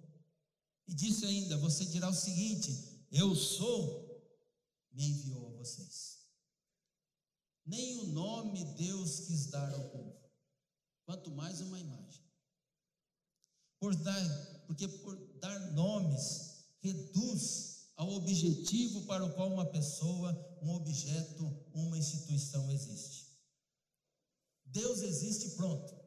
E 0.87 0.93
disse 0.93 1.25
ainda: 1.25 1.57
Você 1.57 1.85
dirá 1.85 2.09
o 2.09 2.13
seguinte: 2.13 3.07
Eu 3.11 3.35
sou, 3.35 4.03
me 4.91 5.05
enviou 5.05 5.47
a 5.47 5.57
vocês. 5.57 6.23
Nem 7.65 7.97
o 7.99 8.07
nome 8.07 8.65
Deus 8.75 9.21
quis 9.21 9.47
dar 9.47 9.73
ao 9.73 9.89
povo, 9.89 10.19
quanto 11.05 11.31
mais 11.31 11.61
uma 11.61 11.79
imagem. 11.79 12.23
Por 13.79 13.95
dar 13.95 14.53
porque 14.67 14.87
por 14.87 15.15
dar 15.39 15.59
nomes 15.73 16.65
reduz 16.81 17.91
ao 17.95 18.11
objetivo 18.13 19.05
para 19.05 19.23
o 19.23 19.33
qual 19.33 19.51
uma 19.51 19.65
pessoa, 19.65 20.57
um 20.61 20.71
objeto, 20.71 21.45
uma 21.73 21.97
instituição 21.97 22.71
existe. 22.71 23.27
Deus 24.65 25.01
existe 25.01 25.55
pronto. 25.55 26.02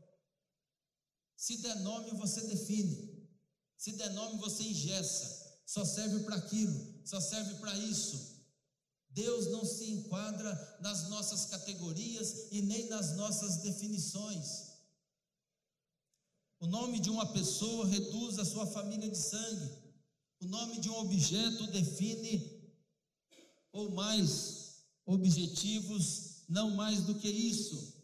Se 1.37 1.59
der 1.59 1.81
nome, 1.81 2.11
você 2.12 2.40
define. 2.46 3.29
Se 3.77 3.92
der 3.92 4.11
nome, 4.12 4.38
você 4.38 4.62
ingessa. 4.62 5.44
Só 5.66 5.85
serve 5.85 6.20
para 6.25 6.37
aquilo, 6.37 7.03
só 7.05 7.20
serve 7.20 7.55
para 7.57 7.77
isso. 7.79 8.37
Deus 9.11 9.46
não 9.49 9.64
se 9.64 9.90
enquadra 9.90 10.79
nas 10.81 11.09
nossas 11.09 11.46
categorias 11.46 12.49
e 12.53 12.62
nem 12.62 12.88
nas 12.88 13.16
nossas 13.16 13.62
definições. 13.62 14.77
O 16.61 16.66
nome 16.66 17.01
de 17.01 17.11
uma 17.11 17.33
pessoa 17.33 17.87
reduz 17.87 18.38
a 18.38 18.44
sua 18.44 18.66
família 18.66 19.11
de 19.11 19.18
sangue. 19.18 19.70
O 20.40 20.46
nome 20.46 20.81
de 20.81 20.88
um 20.88 20.96
objeto 20.99 21.66
define 21.68 22.72
ou 23.72 23.90
mais 23.90 24.85
objetivos, 25.05 26.44
não 26.49 26.70
mais 26.70 27.03
do 27.05 27.14
que 27.14 27.29
isso. 27.29 27.95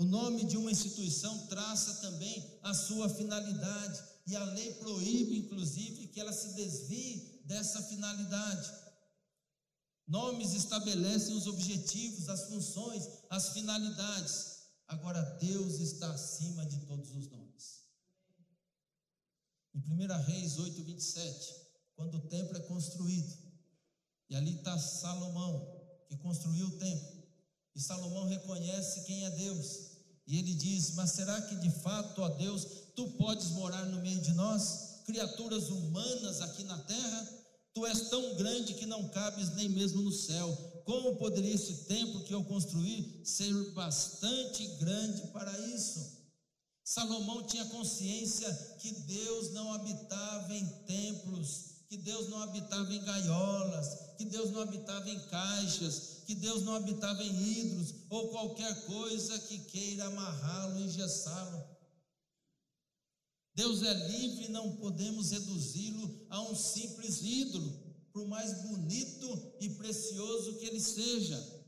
O 0.00 0.04
nome 0.06 0.46
de 0.46 0.56
uma 0.56 0.70
instituição 0.70 1.46
traça 1.48 1.96
também 1.96 2.58
a 2.62 2.72
sua 2.72 3.06
finalidade, 3.10 4.02
e 4.26 4.34
a 4.34 4.42
lei 4.44 4.72
proíbe, 4.76 5.36
inclusive, 5.36 6.08
que 6.08 6.18
ela 6.18 6.32
se 6.32 6.54
desvie 6.54 7.42
dessa 7.44 7.82
finalidade. 7.82 8.72
Nomes 10.08 10.54
estabelecem 10.54 11.36
os 11.36 11.46
objetivos, 11.46 12.30
as 12.30 12.44
funções, 12.44 13.06
as 13.28 13.50
finalidades. 13.50 14.60
Agora, 14.88 15.20
Deus 15.38 15.78
está 15.80 16.10
acima 16.12 16.64
de 16.64 16.78
todos 16.86 17.14
os 17.14 17.28
nomes. 17.28 17.82
Em 19.74 19.80
1 19.80 20.22
Reis 20.22 20.58
8, 20.58 20.82
27, 20.82 21.54
quando 21.94 22.14
o 22.16 22.26
templo 22.28 22.56
é 22.56 22.60
construído, 22.60 23.36
e 24.30 24.34
ali 24.34 24.56
está 24.56 24.78
Salomão, 24.78 25.78
que 26.08 26.16
construiu 26.16 26.68
o 26.68 26.78
templo, 26.78 27.20
e 27.74 27.80
Salomão 27.80 28.24
reconhece 28.24 29.04
quem 29.04 29.26
é 29.26 29.30
Deus, 29.32 29.89
e 30.30 30.38
ele 30.38 30.54
diz: 30.54 30.94
Mas 30.94 31.10
será 31.10 31.42
que 31.42 31.56
de 31.56 31.70
fato, 31.82 32.22
ó 32.22 32.28
Deus, 32.28 32.64
tu 32.94 33.04
podes 33.18 33.48
morar 33.50 33.84
no 33.86 34.00
meio 34.00 34.20
de 34.20 34.32
nós, 34.32 35.00
criaturas 35.04 35.68
humanas 35.70 36.40
aqui 36.40 36.62
na 36.62 36.78
terra? 36.78 37.28
Tu 37.74 37.84
és 37.84 38.08
tão 38.08 38.36
grande 38.36 38.74
que 38.74 38.86
não 38.86 39.08
cabes 39.08 39.56
nem 39.56 39.68
mesmo 39.68 40.02
no 40.02 40.12
céu. 40.12 40.82
Como 40.84 41.16
poderia 41.16 41.54
esse 41.54 41.84
templo 41.86 42.22
que 42.22 42.32
eu 42.32 42.44
construí 42.44 43.22
ser 43.24 43.52
bastante 43.72 44.66
grande 44.76 45.26
para 45.32 45.52
isso? 45.66 46.20
Salomão 46.84 47.42
tinha 47.42 47.64
consciência 47.66 48.52
que 48.78 48.92
Deus 48.92 49.52
não 49.52 49.72
habitava 49.72 50.54
em 50.54 50.66
templos, 50.86 51.69
que 51.90 51.96
Deus 51.96 52.28
não 52.28 52.40
habitava 52.44 52.94
em 52.94 53.02
gaiolas, 53.02 53.98
que 54.16 54.24
Deus 54.24 54.52
não 54.52 54.60
habitava 54.60 55.10
em 55.10 55.18
caixas, 55.26 56.22
que 56.24 56.36
Deus 56.36 56.62
não 56.62 56.76
habitava 56.76 57.20
em 57.20 57.58
ídolos 57.58 57.92
ou 58.08 58.28
qualquer 58.28 58.86
coisa 58.86 59.36
que 59.40 59.58
queira 59.58 60.06
amarrá-lo, 60.06 60.78
engessá-lo. 60.78 61.64
Deus 63.56 63.82
é 63.82 63.92
livre 63.92 64.44
e 64.44 64.50
não 64.50 64.76
podemos 64.76 65.32
reduzi-lo 65.32 66.26
a 66.30 66.40
um 66.42 66.54
simples 66.54 67.22
ídolo, 67.22 67.68
por 68.12 68.24
mais 68.28 68.62
bonito 68.62 69.56
e 69.60 69.70
precioso 69.70 70.58
que 70.58 70.66
ele 70.66 70.80
seja. 70.80 71.60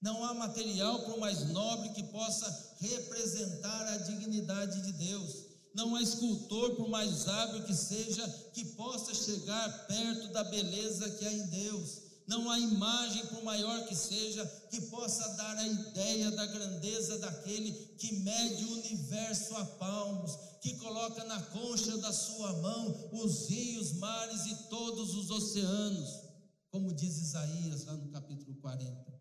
Não 0.00 0.24
há 0.24 0.34
material 0.34 1.02
por 1.02 1.18
mais 1.18 1.48
nobre 1.48 1.90
que 1.90 2.04
possa 2.04 2.76
representar 2.78 3.88
a 3.88 3.98
dignidade 3.98 4.82
de 4.82 4.92
Deus. 4.92 5.51
Não 5.74 5.96
há 5.96 6.02
escultor, 6.02 6.76
por 6.76 6.88
mais 6.88 7.26
hábil 7.26 7.64
que 7.64 7.74
seja, 7.74 8.26
que 8.52 8.64
possa 8.76 9.14
chegar 9.14 9.86
perto 9.86 10.28
da 10.28 10.44
beleza 10.44 11.10
que 11.10 11.26
há 11.26 11.32
em 11.32 11.46
Deus. 11.46 12.02
Não 12.26 12.50
há 12.50 12.58
imagem, 12.58 13.26
por 13.26 13.42
maior 13.42 13.86
que 13.86 13.96
seja, 13.96 14.44
que 14.70 14.80
possa 14.82 15.28
dar 15.34 15.56
a 15.56 15.66
ideia 15.66 16.30
da 16.30 16.46
grandeza 16.46 17.18
daquele 17.18 17.72
que 17.98 18.12
mede 18.16 18.64
o 18.64 18.72
universo 18.74 19.56
a 19.56 19.64
palmos, 19.64 20.38
que 20.60 20.76
coloca 20.76 21.24
na 21.24 21.40
concha 21.42 21.98
da 21.98 22.12
sua 22.12 22.52
mão 22.60 23.10
os 23.12 23.48
rios, 23.48 23.92
mares 23.94 24.46
e 24.46 24.54
todos 24.68 25.14
os 25.14 25.30
oceanos, 25.30 26.08
como 26.70 26.94
diz 26.94 27.18
Isaías 27.18 27.84
lá 27.84 27.94
no 27.94 28.08
capítulo 28.10 28.54
40. 28.56 29.12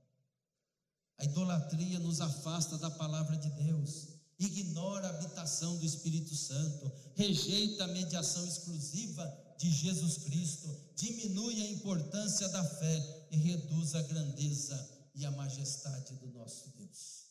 A 1.17 1.25
idolatria 1.25 1.99
nos 1.99 2.21
afasta 2.21 2.77
da 2.77 2.91
palavra 2.91 3.37
de 3.37 3.49
Deus, 3.49 4.07
ignora 4.45 5.07
a 5.07 5.09
habitação 5.11 5.77
do 5.77 5.85
Espírito 5.85 6.35
Santo, 6.35 6.91
rejeita 7.15 7.83
a 7.83 7.87
mediação 7.87 8.45
exclusiva 8.47 9.55
de 9.57 9.69
Jesus 9.69 10.17
Cristo, 10.19 10.75
diminui 10.95 11.61
a 11.61 11.71
importância 11.71 12.49
da 12.49 12.63
fé 12.63 13.27
e 13.31 13.37
reduz 13.37 13.93
a 13.93 14.01
grandeza 14.01 14.89
e 15.13 15.25
a 15.25 15.31
majestade 15.31 16.15
do 16.15 16.27
nosso 16.31 16.69
Deus. 16.77 17.25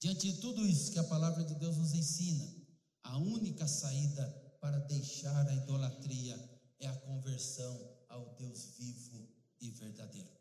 Diante 0.00 0.32
de 0.32 0.40
tudo 0.40 0.66
isso 0.66 0.90
que 0.92 0.98
a 0.98 1.04
palavra 1.04 1.44
de 1.44 1.54
Deus 1.54 1.76
nos 1.76 1.94
ensina, 1.94 2.52
a 3.02 3.18
única 3.18 3.66
saída 3.68 4.26
para 4.60 4.78
deixar 4.80 5.46
a 5.46 5.54
idolatria 5.54 6.36
é 6.80 6.88
a 6.88 6.96
conversão 7.00 7.96
ao 8.08 8.34
Deus 8.34 8.74
vivo 8.78 9.28
e 9.60 9.70
verdadeiro. 9.70 10.36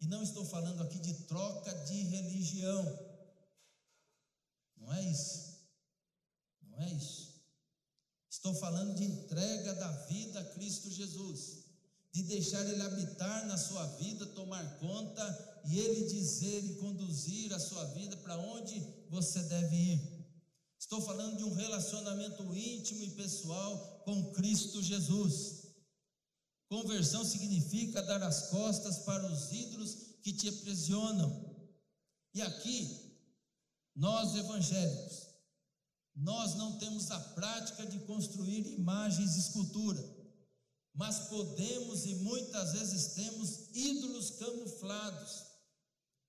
E 0.00 0.06
não 0.06 0.22
estou 0.22 0.44
falando 0.44 0.82
aqui 0.82 0.98
de 0.98 1.14
troca 1.24 1.72
de 1.84 2.02
religião. 2.04 3.13
Não 4.84 4.92
é 4.92 5.02
isso. 5.02 5.58
Não 6.62 6.82
é 6.82 6.92
isso. 6.92 7.34
Estou 8.30 8.54
falando 8.56 8.94
de 8.94 9.04
entrega 9.04 9.74
da 9.74 9.90
vida 10.06 10.38
a 10.40 10.44
Cristo 10.52 10.90
Jesus, 10.90 11.64
de 12.12 12.22
deixar 12.24 12.62
Ele 12.68 12.82
habitar 12.82 13.46
na 13.46 13.56
sua 13.56 13.86
vida, 13.96 14.26
tomar 14.26 14.78
conta 14.78 15.62
e 15.64 15.78
Ele 15.78 16.06
dizer 16.06 16.62
e 16.64 16.74
conduzir 16.76 17.52
a 17.54 17.58
sua 17.58 17.84
vida 17.94 18.16
para 18.18 18.36
onde 18.36 18.78
você 19.08 19.42
deve 19.44 19.74
ir. 19.74 20.14
Estou 20.78 21.00
falando 21.00 21.38
de 21.38 21.44
um 21.44 21.54
relacionamento 21.54 22.54
íntimo 22.54 23.02
e 23.04 23.10
pessoal 23.10 24.02
com 24.04 24.32
Cristo 24.32 24.82
Jesus. 24.82 25.68
Conversão 26.68 27.24
significa 27.24 28.02
dar 28.02 28.22
as 28.22 28.48
costas 28.48 28.98
para 28.98 29.26
os 29.26 29.50
ídolos 29.52 29.96
que 30.22 30.32
te 30.32 30.48
aprisionam. 30.48 31.54
E 32.34 32.42
aqui, 32.42 33.13
nós 33.94 34.34
evangélicos, 34.34 35.24
nós 36.14 36.54
não 36.54 36.78
temos 36.78 37.10
a 37.10 37.18
prática 37.18 37.86
de 37.86 37.98
construir 38.00 38.66
imagens 38.78 39.36
e 39.36 39.40
escultura, 39.40 40.02
mas 40.94 41.28
podemos 41.28 42.06
e 42.06 42.14
muitas 42.16 42.72
vezes 42.72 43.14
temos 43.14 43.68
ídolos 43.74 44.30
camuflados. 44.30 45.44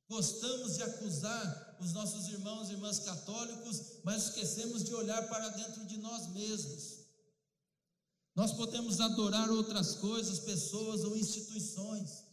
Gostamos 0.07 0.75
de 0.75 0.83
acusar 0.83 1.77
os 1.79 1.93
nossos 1.93 2.27
irmãos 2.27 2.69
e 2.69 2.73
irmãs 2.73 2.99
católicos, 2.99 3.99
mas 4.03 4.25
esquecemos 4.27 4.83
de 4.83 4.93
olhar 4.93 5.27
para 5.27 5.49
dentro 5.49 5.85
de 5.85 5.97
nós 5.97 6.27
mesmos. 6.29 7.05
Nós 8.35 8.51
podemos 8.51 8.99
adorar 8.99 9.49
outras 9.49 9.95
coisas, 9.95 10.39
pessoas 10.39 11.03
ou 11.03 11.15
instituições. 11.15 12.23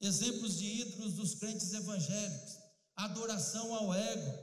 Exemplos 0.00 0.58
de 0.58 0.66
ídolos 0.66 1.14
dos 1.14 1.34
crentes 1.36 1.72
evangélicos. 1.72 2.63
Adoração 2.96 3.74
ao 3.74 3.92
ego. 3.92 4.38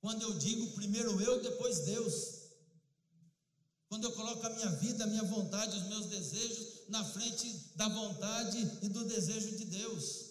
Quando 0.00 0.22
eu 0.22 0.38
digo 0.38 0.72
primeiro 0.72 1.20
eu, 1.20 1.42
depois 1.42 1.80
Deus. 1.80 2.40
Quando 3.88 4.04
eu 4.04 4.12
coloco 4.12 4.46
a 4.46 4.50
minha 4.50 4.70
vida, 4.70 5.04
a 5.04 5.06
minha 5.06 5.24
vontade, 5.24 5.76
os 5.76 5.88
meus 5.88 6.06
desejos 6.06 6.88
na 6.88 7.04
frente 7.04 7.72
da 7.76 7.88
vontade 7.88 8.58
e 8.82 8.88
do 8.88 9.04
desejo 9.04 9.56
de 9.56 9.64
Deus. 9.64 10.30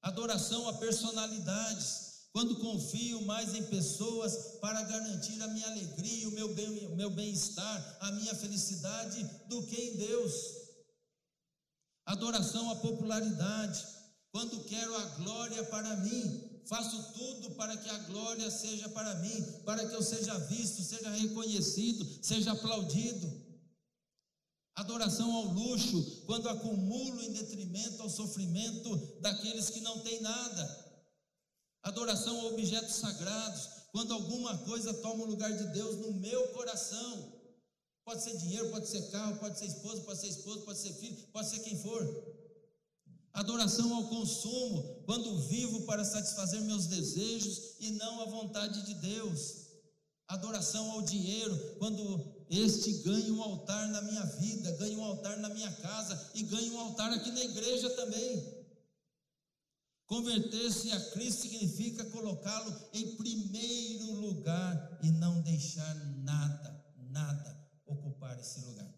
Adoração 0.00 0.68
a 0.68 0.74
personalidades 0.74 2.12
quando 2.32 2.56
confio 2.56 3.20
mais 3.26 3.54
em 3.54 3.62
pessoas 3.64 4.58
para 4.58 4.82
garantir 4.84 5.40
a 5.42 5.48
minha 5.48 5.66
alegria, 5.66 6.28
o 6.28 6.32
meu, 6.32 6.54
bem, 6.54 6.86
o 6.86 6.96
meu 6.96 7.10
bem-estar, 7.10 7.98
a 8.00 8.10
minha 8.12 8.34
felicidade, 8.34 9.22
do 9.48 9.62
que 9.64 9.76
em 9.76 9.96
Deus. 9.98 10.32
Adoração 12.06 12.70
à 12.70 12.76
popularidade. 12.76 13.86
Quando 14.32 14.64
quero 14.64 14.96
a 14.96 15.04
glória 15.18 15.62
para 15.64 15.94
mim, 15.96 16.62
faço 16.64 17.12
tudo 17.12 17.50
para 17.50 17.76
que 17.76 17.88
a 17.90 17.98
glória 17.98 18.50
seja 18.50 18.88
para 18.88 19.14
mim, 19.16 19.42
para 19.66 19.86
que 19.86 19.94
eu 19.94 20.02
seja 20.02 20.36
visto, 20.38 20.82
seja 20.82 21.10
reconhecido, 21.10 22.24
seja 22.24 22.52
aplaudido. 22.52 23.30
Adoração 24.74 25.30
ao 25.30 25.44
luxo, 25.44 26.22
quando 26.24 26.48
acumulo 26.48 27.20
em 27.20 27.32
detrimento 27.32 28.00
ao 28.00 28.08
sofrimento 28.08 28.96
daqueles 29.20 29.68
que 29.68 29.82
não 29.82 29.98
têm 29.98 30.22
nada. 30.22 30.82
Adoração 31.82 32.40
a 32.40 32.46
objetos 32.46 32.94
sagrados, 32.94 33.68
quando 33.92 34.14
alguma 34.14 34.56
coisa 34.58 34.94
toma 34.94 35.24
o 35.24 35.26
lugar 35.26 35.54
de 35.54 35.66
Deus 35.74 35.98
no 35.98 36.12
meu 36.14 36.48
coração. 36.48 37.34
Pode 38.02 38.22
ser 38.22 38.38
dinheiro, 38.38 38.70
pode 38.70 38.88
ser 38.88 39.10
carro, 39.10 39.38
pode 39.38 39.58
ser 39.58 39.66
esposa, 39.66 40.00
pode 40.00 40.20
ser 40.20 40.28
esposo, 40.28 40.62
pode 40.62 40.78
ser 40.78 40.94
filho, 40.94 41.16
pode 41.32 41.50
ser 41.50 41.58
quem 41.58 41.76
for. 41.76 42.02
Adoração 43.32 43.94
ao 43.94 44.08
consumo, 44.08 45.02
quando 45.06 45.48
vivo 45.48 45.82
para 45.82 46.04
satisfazer 46.04 46.60
meus 46.62 46.86
desejos 46.86 47.76
e 47.80 47.90
não 47.92 48.20
a 48.20 48.26
vontade 48.26 48.84
de 48.84 48.94
Deus. 48.94 49.62
Adoração 50.28 50.90
ao 50.92 51.02
dinheiro, 51.02 51.76
quando 51.78 52.44
este 52.50 52.92
ganha 52.98 53.32
um 53.32 53.42
altar 53.42 53.88
na 53.88 54.02
minha 54.02 54.24
vida, 54.24 54.70
ganha 54.72 54.98
um 54.98 55.04
altar 55.04 55.38
na 55.38 55.48
minha 55.48 55.72
casa 55.72 56.30
e 56.34 56.42
ganha 56.42 56.72
um 56.72 56.80
altar 56.80 57.10
aqui 57.12 57.30
na 57.30 57.42
igreja 57.42 57.88
também. 57.90 58.62
Converter-se 60.06 60.92
a 60.92 61.00
Cristo 61.12 61.42
significa 61.42 62.04
colocá-lo 62.06 62.90
em 62.92 63.16
primeiro 63.16 64.12
lugar 64.20 64.98
e 65.02 65.10
não 65.10 65.40
deixar 65.40 65.94
nada, 66.18 66.84
nada 67.08 67.68
ocupar 67.86 68.38
esse 68.38 68.60
lugar. 68.60 68.92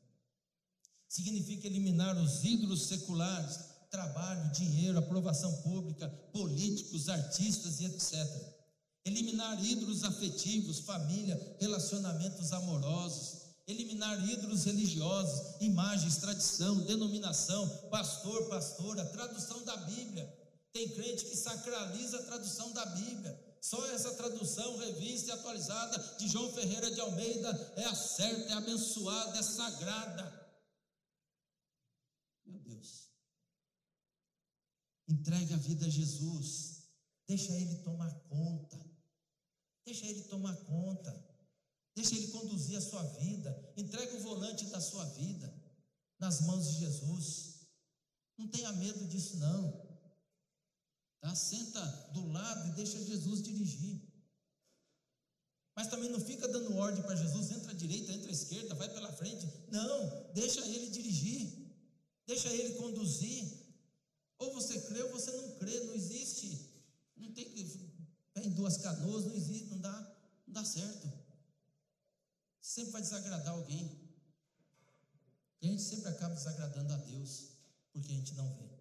Significa 1.09 1.68
eliminar 1.68 2.20
os 2.20 2.42
ídolos 2.42 2.88
seculares, 2.88 3.74
trabalho, 3.95 4.51
dinheiro, 4.51 4.99
aprovação 4.99 5.53
pública, 5.63 6.09
políticos, 6.33 7.09
artistas 7.09 7.79
e 7.79 7.85
etc. 7.85 8.13
Eliminar 9.05 9.65
ídolos 9.65 10.03
afetivos, 10.03 10.81
família, 10.81 11.57
relacionamentos 11.61 12.53
amorosos. 12.53 13.45
Eliminar 13.67 14.29
ídolos 14.29 14.65
religiosos, 14.65 15.61
imagens, 15.61 16.17
tradição, 16.17 16.81
denominação, 16.81 17.67
pastor, 17.89 18.49
pastora, 18.49 19.07
tradução 19.07 19.65
da 19.65 19.77
Bíblia. 19.77 20.27
Tem 20.73 20.89
crente 20.89 21.25
que 21.25 21.37
sacraliza 21.37 22.19
a 22.19 22.23
tradução 22.25 22.73
da 22.73 22.85
Bíblia. 22.85 23.33
Só 23.61 23.87
essa 23.87 24.13
tradução, 24.15 24.77
revista 24.77 25.29
e 25.29 25.33
atualizada 25.33 25.99
de 26.19 26.29
João 26.29 26.53
Ferreira 26.53 26.91
de 26.91 27.01
Almeida 27.01 27.73
é 27.77 27.85
a 27.85 27.95
certa, 27.95 28.53
é 28.53 28.55
abençoada, 28.55 29.39
é 29.39 29.43
sagrada. 29.43 30.45
Meu 32.45 32.59
Deus. 32.59 33.09
Entregue 35.14 35.55
a 35.55 35.57
vida 35.59 35.87
a 35.87 35.88
Jesus. 35.88 36.88
Deixa 37.29 37.53
Ele 37.53 37.77
tomar 37.77 38.12
conta. 38.29 38.79
Deixa 39.85 40.05
Ele 40.07 40.22
tomar 40.22 40.57
conta. 40.64 41.12
Deixa 41.94 42.16
Ele 42.16 42.29
conduzir 42.29 42.77
a 42.77 42.81
sua 42.81 43.03
vida. 43.20 43.72
Entregue 43.77 44.16
o 44.16 44.22
volante 44.22 44.66
da 44.66 44.81
sua 44.81 45.05
vida 45.11 45.55
nas 46.18 46.40
mãos 46.40 46.66
de 46.68 46.81
Jesus. 46.81 47.61
Não 48.37 48.48
tenha 48.48 48.72
medo 48.72 49.07
disso, 49.07 49.37
não. 49.37 49.85
Tá? 51.20 51.33
Senta 51.35 51.81
do 52.12 52.27
lado 52.33 52.68
e 52.70 52.72
deixa 52.72 53.05
Jesus 53.05 53.40
dirigir. 53.40 54.03
Mas 55.77 55.87
também 55.87 56.11
não 56.11 56.20
fica 56.20 56.48
dando 56.48 56.77
ordem 56.77 57.03
para 57.03 57.16
Jesus, 57.16 57.53
entra 57.53 57.70
à 57.70 57.74
direita, 57.74 58.12
entra 58.12 58.31
à 58.31 58.33
esquerda, 58.33 58.74
vai 58.74 58.88
pela 58.92 59.12
frente. 59.12 59.46
Não, 59.70 60.33
deixa 60.33 60.61
ele 60.66 60.90
dirigir. 60.90 61.72
Deixa 62.27 62.48
ele 62.53 62.74
conduzir. 62.74 63.63
Ou 64.38 64.53
você 64.53 64.81
crê 64.83 65.03
ou 65.03 65.12
você 65.12 65.31
não 65.33 65.59
crê, 65.59 65.81
não 65.85 65.94
existe. 65.94 66.70
Não 67.16 67.33
tem 67.33 67.44
que 67.51 67.62
em 68.37 68.51
duas 68.51 68.77
canoas, 68.79 69.25
não 69.25 69.35
existe, 69.35 69.70
não 69.70 69.81
dá, 69.81 70.16
não 70.47 70.55
dá 70.55 70.64
certo. 70.64 71.12
Sempre 72.61 72.92
vai 72.92 73.03
desagradar 73.03 73.55
alguém. 73.55 74.01
E 75.61 75.68
a 75.68 75.70
gente 75.70 75.83
sempre 75.83 76.09
acaba 76.09 76.35
desagradando 76.35 76.92
a 76.92 76.97
Deus, 76.97 77.51
porque 77.92 78.11
a 78.11 78.14
gente 78.14 78.35
não 78.35 78.53
vê. 78.55 78.75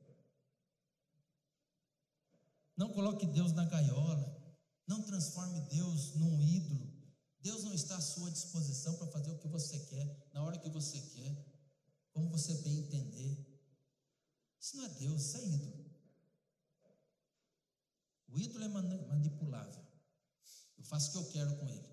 Não 2.76 2.92
coloque 2.92 3.26
Deus 3.28 3.52
na 3.54 3.66
gaiola. 3.66 4.34
Não 4.88 5.02
transforme 5.04 5.62
Deus 5.62 6.16
num 6.16 6.42
ídolo. 6.42 6.92
Deus 7.40 7.64
não 7.64 7.74
está 7.74 7.96
à 7.96 8.02
sua 8.02 8.32
disposição 8.32 8.96
para 8.96 9.08
fazer 9.08 9.32
o 9.32 9.38
que 9.38 9.48
você 9.48 9.78
quer, 9.80 10.30
na 10.34 10.44
hora 10.44 10.58
que 10.58 10.70
você 10.70 11.00
quer, 11.00 11.46
como 12.14 12.30
você 12.30 12.54
bem 12.56 12.80
entender. 12.80 13.53
Isso 14.64 14.78
não 14.78 14.86
é 14.86 14.90
Deus, 14.90 15.22
isso 15.22 15.38
é 15.38 15.46
ídolo. 15.46 15.86
O 18.30 18.40
ídolo 18.40 18.64
é 18.64 18.70
manipulável. 18.70 19.86
Eu 20.78 20.86
faço 20.86 21.10
o 21.10 21.12
que 21.12 21.18
eu 21.18 21.32
quero 21.34 21.58
com 21.58 21.68
ele. 21.68 21.90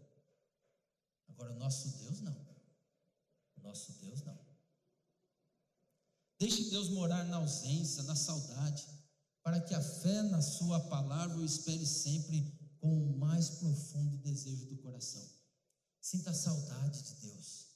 Agora, 1.31 1.53
o 1.53 1.59
nosso 1.59 1.89
Deus 1.99 2.21
não. 2.21 2.47
O 3.57 3.61
nosso 3.61 3.93
Deus 3.95 4.23
não. 4.23 4.39
Deixe 6.39 6.71
Deus 6.71 6.89
morar 6.91 7.25
na 7.25 7.39
ausência, 7.39 8.05
na 8.05 8.15
saudade 8.15 8.87
para 9.43 9.61
que 9.61 9.75
a 9.75 9.83
fé 9.83 10.23
na 10.23 10.41
Sua 10.41 10.79
palavra 10.89 11.39
o 11.39 11.45
espere 11.45 11.85
sempre 11.85 12.57
com 12.79 13.11
o 13.11 13.19
mais 13.19 13.51
profundo 13.51 14.17
desejo 14.19 14.67
do 14.67 14.77
coração. 14.77 15.29
Sinta 16.01 16.31
a 16.31 16.35
saudade 16.35 17.03
de 17.03 17.15
Deus, 17.27 17.67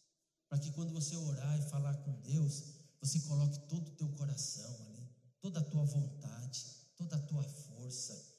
para 0.49 0.61
que 0.61 0.71
quando 0.71 0.93
você 0.93 1.17
orar 1.17 1.59
e 1.59 1.69
falar 1.69 1.97
com 2.05 2.13
Deus, 2.21 2.84
você 3.05 3.21
coloque 3.21 3.59
todo 3.69 3.87
o 3.89 3.97
teu 3.97 4.09
coração 4.15 4.75
ali, 4.87 5.07
toda 5.39 5.61
a 5.61 5.65
tua 5.65 5.85
vontade, 5.85 6.65
toda 6.97 7.17
a 7.17 7.23
tua 7.27 7.43
força. 7.43 8.35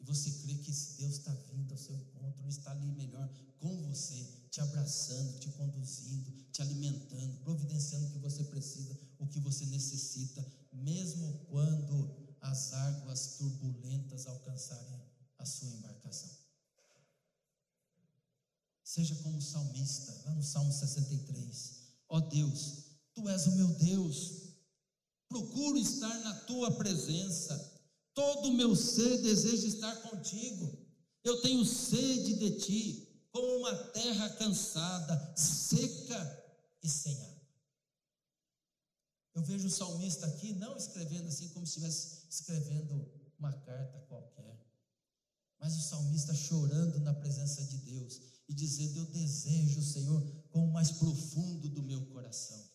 E 0.00 0.04
você 0.04 0.30
crê 0.30 0.54
que 0.54 0.70
esse 0.70 0.96
Deus 0.96 1.18
está 1.18 1.30
vindo 1.52 1.70
ao 1.70 1.76
seu 1.76 1.94
encontro, 1.94 2.48
está 2.48 2.70
ali 2.70 2.90
melhor 2.92 3.30
com 3.58 3.76
você, 3.82 4.26
te 4.50 4.58
abraçando, 4.62 5.38
te 5.38 5.50
conduzindo, 5.50 6.32
te 6.50 6.62
alimentando, 6.62 7.36
providenciando 7.44 8.06
o 8.06 8.10
que 8.12 8.18
você 8.20 8.42
precisa, 8.44 8.98
o 9.18 9.26
que 9.26 9.38
você 9.38 9.66
necessita, 9.66 10.44
mesmo 10.72 11.46
quando 11.50 12.10
as 12.40 12.72
águas 12.72 13.36
turbulentas 13.36 14.26
alcançarem 14.26 14.98
a 15.38 15.44
sua 15.44 15.68
embarcação. 15.68 16.30
Seja 18.82 19.14
como 19.16 19.36
o 19.36 19.42
salmista, 19.42 20.22
lá 20.24 20.34
no 20.34 20.42
Salmo 20.42 20.72
63. 20.72 21.82
Ó 22.08 22.16
oh 22.16 22.20
Deus, 22.22 22.91
tu 23.22 23.28
és 23.28 23.46
o 23.46 23.52
meu 23.52 23.68
Deus, 23.68 24.32
procuro 25.28 25.78
estar 25.78 26.18
na 26.20 26.34
tua 26.40 26.72
presença, 26.72 27.56
todo 28.12 28.48
o 28.48 28.52
meu 28.52 28.74
ser 28.74 29.22
deseja 29.22 29.68
estar 29.68 29.94
contigo, 30.02 30.76
eu 31.22 31.40
tenho 31.40 31.64
sede 31.64 32.34
de 32.34 32.58
ti, 32.58 33.08
como 33.30 33.58
uma 33.58 33.74
terra 33.74 34.28
cansada, 34.30 35.34
seca 35.36 36.44
e 36.82 36.88
sem 36.88 37.14
água. 37.22 37.42
Eu 39.34 39.42
vejo 39.44 39.68
o 39.68 39.70
salmista 39.70 40.26
aqui 40.26 40.52
não 40.54 40.76
escrevendo 40.76 41.28
assim 41.28 41.48
como 41.50 41.66
se 41.66 41.78
estivesse 41.78 42.26
escrevendo 42.28 43.08
uma 43.38 43.52
carta 43.52 44.00
qualquer, 44.08 44.60
mas 45.60 45.76
o 45.76 45.80
salmista 45.80 46.34
chorando 46.34 46.98
na 47.00 47.14
presença 47.14 47.62
de 47.64 47.78
Deus 47.78 48.20
e 48.48 48.52
dizendo: 48.52 48.98
Eu 48.98 49.06
desejo, 49.06 49.80
Senhor, 49.80 50.20
com 50.50 50.66
o 50.66 50.72
mais 50.72 50.90
profundo 50.90 51.68
do 51.68 51.82
meu 51.82 52.04
coração. 52.06 52.71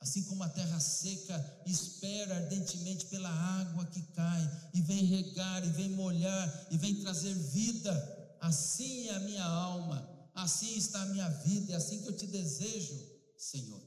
Assim 0.00 0.24
como 0.24 0.42
a 0.42 0.48
terra 0.48 0.80
seca 0.80 1.62
espera 1.66 2.34
ardentemente 2.34 3.04
pela 3.06 3.28
água 3.28 3.84
que 3.86 4.00
cai 4.14 4.70
e 4.72 4.80
vem 4.80 5.04
regar 5.04 5.62
e 5.64 5.70
vem 5.70 5.90
molhar 5.90 6.68
e 6.70 6.78
vem 6.78 7.02
trazer 7.02 7.34
vida, 7.34 8.36
assim 8.40 9.08
é 9.08 9.14
a 9.14 9.20
minha 9.20 9.44
alma, 9.44 10.30
assim 10.34 10.74
está 10.74 11.02
a 11.02 11.06
minha 11.06 11.28
vida, 11.28 11.74
é 11.74 11.76
assim 11.76 12.00
que 12.00 12.08
eu 12.08 12.16
te 12.16 12.26
desejo, 12.26 12.98
Senhor. 13.36 13.80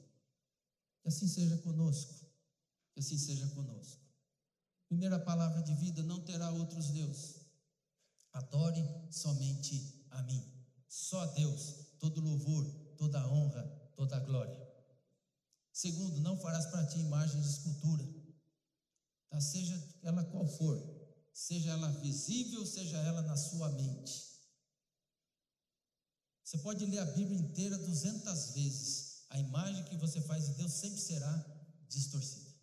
Que 1.01 1.09
assim 1.09 1.27
seja 1.27 1.57
conosco. 1.57 2.13
Que 2.93 2.99
assim 2.99 3.17
seja 3.17 3.47
conosco. 3.47 3.99
Primeira 4.87 5.17
palavra 5.19 5.63
de 5.63 5.73
vida: 5.73 6.03
não 6.03 6.21
terá 6.21 6.51
outros 6.51 6.91
deuses. 6.91 7.41
Adore 8.31 8.87
somente 9.09 10.05
a 10.11 10.21
mim. 10.23 10.43
Só 10.87 11.21
a 11.21 11.25
Deus, 11.25 11.73
todo 11.99 12.21
louvor, 12.21 12.63
toda 12.97 13.27
honra, 13.27 13.63
toda 13.95 14.19
glória. 14.19 14.62
Segundo, 15.73 16.21
não 16.21 16.39
farás 16.39 16.67
para 16.67 16.85
ti 16.85 16.99
imagem 16.99 17.41
de 17.41 17.49
escultura, 17.49 18.07
tá? 19.27 19.41
seja 19.41 19.75
ela 20.03 20.23
qual 20.25 20.47
for, 20.47 20.79
seja 21.33 21.71
ela 21.71 21.89
visível, 21.99 22.63
seja 22.63 22.97
ela 22.99 23.23
na 23.23 23.35
sua 23.35 23.69
mente. 23.69 24.23
Você 26.43 26.59
pode 26.59 26.85
ler 26.85 26.99
a 26.99 27.05
Bíblia 27.05 27.39
inteira 27.39 27.75
duzentas 27.79 28.53
vezes, 28.53 29.25
a 29.29 29.39
imagem 29.39 29.83
que 29.85 29.97
você 29.97 30.21
faz 30.21 30.45
de 30.45 30.53
Deus 30.53 30.73
sempre 30.73 30.99
será 30.99 31.33
distorcida. 31.89 32.53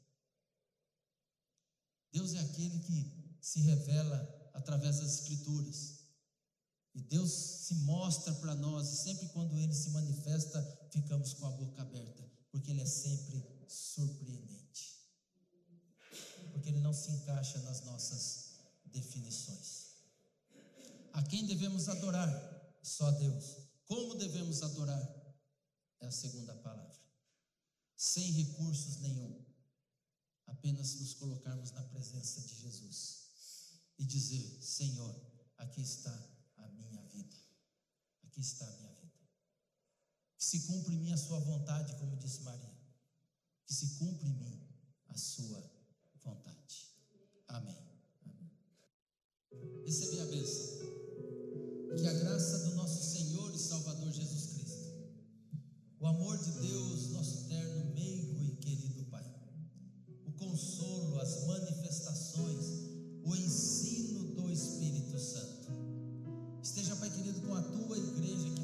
Deus 2.12 2.34
é 2.34 2.38
aquele 2.38 2.78
que 2.78 3.38
se 3.40 3.60
revela 3.60 4.50
através 4.54 4.98
das 5.00 5.20
Escrituras. 5.20 5.98
E 6.94 7.00
Deus 7.02 7.32
se 7.32 7.74
mostra 7.74 8.34
para 8.34 8.54
nós, 8.54 8.92
e 8.92 9.02
sempre 9.02 9.28
quando 9.28 9.58
Ele 9.58 9.74
se 9.74 9.90
manifesta, 9.90 10.88
ficamos 10.92 11.34
com 11.34 11.46
a 11.46 11.50
boca 11.50 11.82
aberta, 11.82 12.29
porque 12.50 12.70
Ele 12.70 12.80
é 12.80 12.86
sempre 12.86 13.42
surpreendente. 13.70 14.98
porque 16.52 16.68
ele 16.68 16.80
não 16.80 16.92
se 16.92 17.10
encaixa 17.12 17.58
nas 17.60 17.84
nossas 17.84 18.58
definições. 18.86 19.94
A 21.12 21.22
quem 21.22 21.46
devemos 21.46 21.88
adorar? 21.88 22.28
Só 22.82 23.06
a 23.06 23.10
Deus. 23.12 23.56
Como 23.86 24.16
devemos 24.16 24.62
adorar? 24.62 25.02
É 26.00 26.06
a 26.06 26.10
segunda 26.10 26.54
palavra. 26.56 26.98
Sem 27.96 28.32
recursos 28.32 29.00
nenhum. 29.00 29.44
Apenas 30.46 30.94
nos 30.96 31.14
colocarmos 31.14 31.70
na 31.72 31.82
presença 31.84 32.40
de 32.40 32.54
Jesus 32.56 33.80
e 33.98 34.04
dizer: 34.04 34.60
Senhor, 34.60 35.14
aqui 35.58 35.82
está 35.82 36.12
a 36.56 36.68
minha 36.68 37.02
vida. 37.02 37.36
Aqui 38.24 38.40
está 38.40 38.66
a 38.66 38.76
minha 38.76 38.92
vida. 38.94 38.99
Que 40.40 40.46
se 40.46 40.60
cumpra 40.60 40.90
em 40.94 40.96
mim 40.96 41.12
a 41.12 41.18
sua 41.18 41.38
vontade, 41.40 41.94
como 41.96 42.16
disse 42.16 42.40
Maria. 42.40 42.74
Que 43.66 43.74
se 43.74 43.98
cumpra 43.98 44.26
em 44.26 44.32
mim 44.32 44.58
a 45.08 45.18
sua 45.18 45.62
vontade. 46.24 46.88
Amém. 47.46 47.76
Amém. 48.24 48.50
Recebi 49.84 50.18
a 50.18 50.24
bênção. 50.24 50.80
Que 51.94 52.06
a 52.06 52.12
graça 52.14 52.70
do 52.70 52.76
nosso 52.76 53.12
Senhor 53.12 53.54
e 53.54 53.58
Salvador 53.58 54.10
Jesus 54.10 54.46
Cristo, 54.54 54.94
o 55.98 56.06
amor 56.06 56.38
de 56.38 56.52
Deus, 56.52 57.10
nosso 57.10 57.46
terno, 57.46 57.92
meigo 57.92 58.42
e 58.42 58.56
querido 58.56 59.04
Pai, 59.10 59.24
o 60.24 60.32
consolo, 60.32 61.20
as 61.20 61.46
manifestações, 61.48 62.64
o 63.24 63.36
ensino 63.36 64.34
do 64.36 64.50
Espírito 64.50 65.18
Santo. 65.18 65.68
Esteja, 66.62 66.96
Pai 66.96 67.10
querido, 67.10 67.42
com 67.42 67.54
a 67.54 67.62
tua 67.62 67.98
igreja 67.98 68.59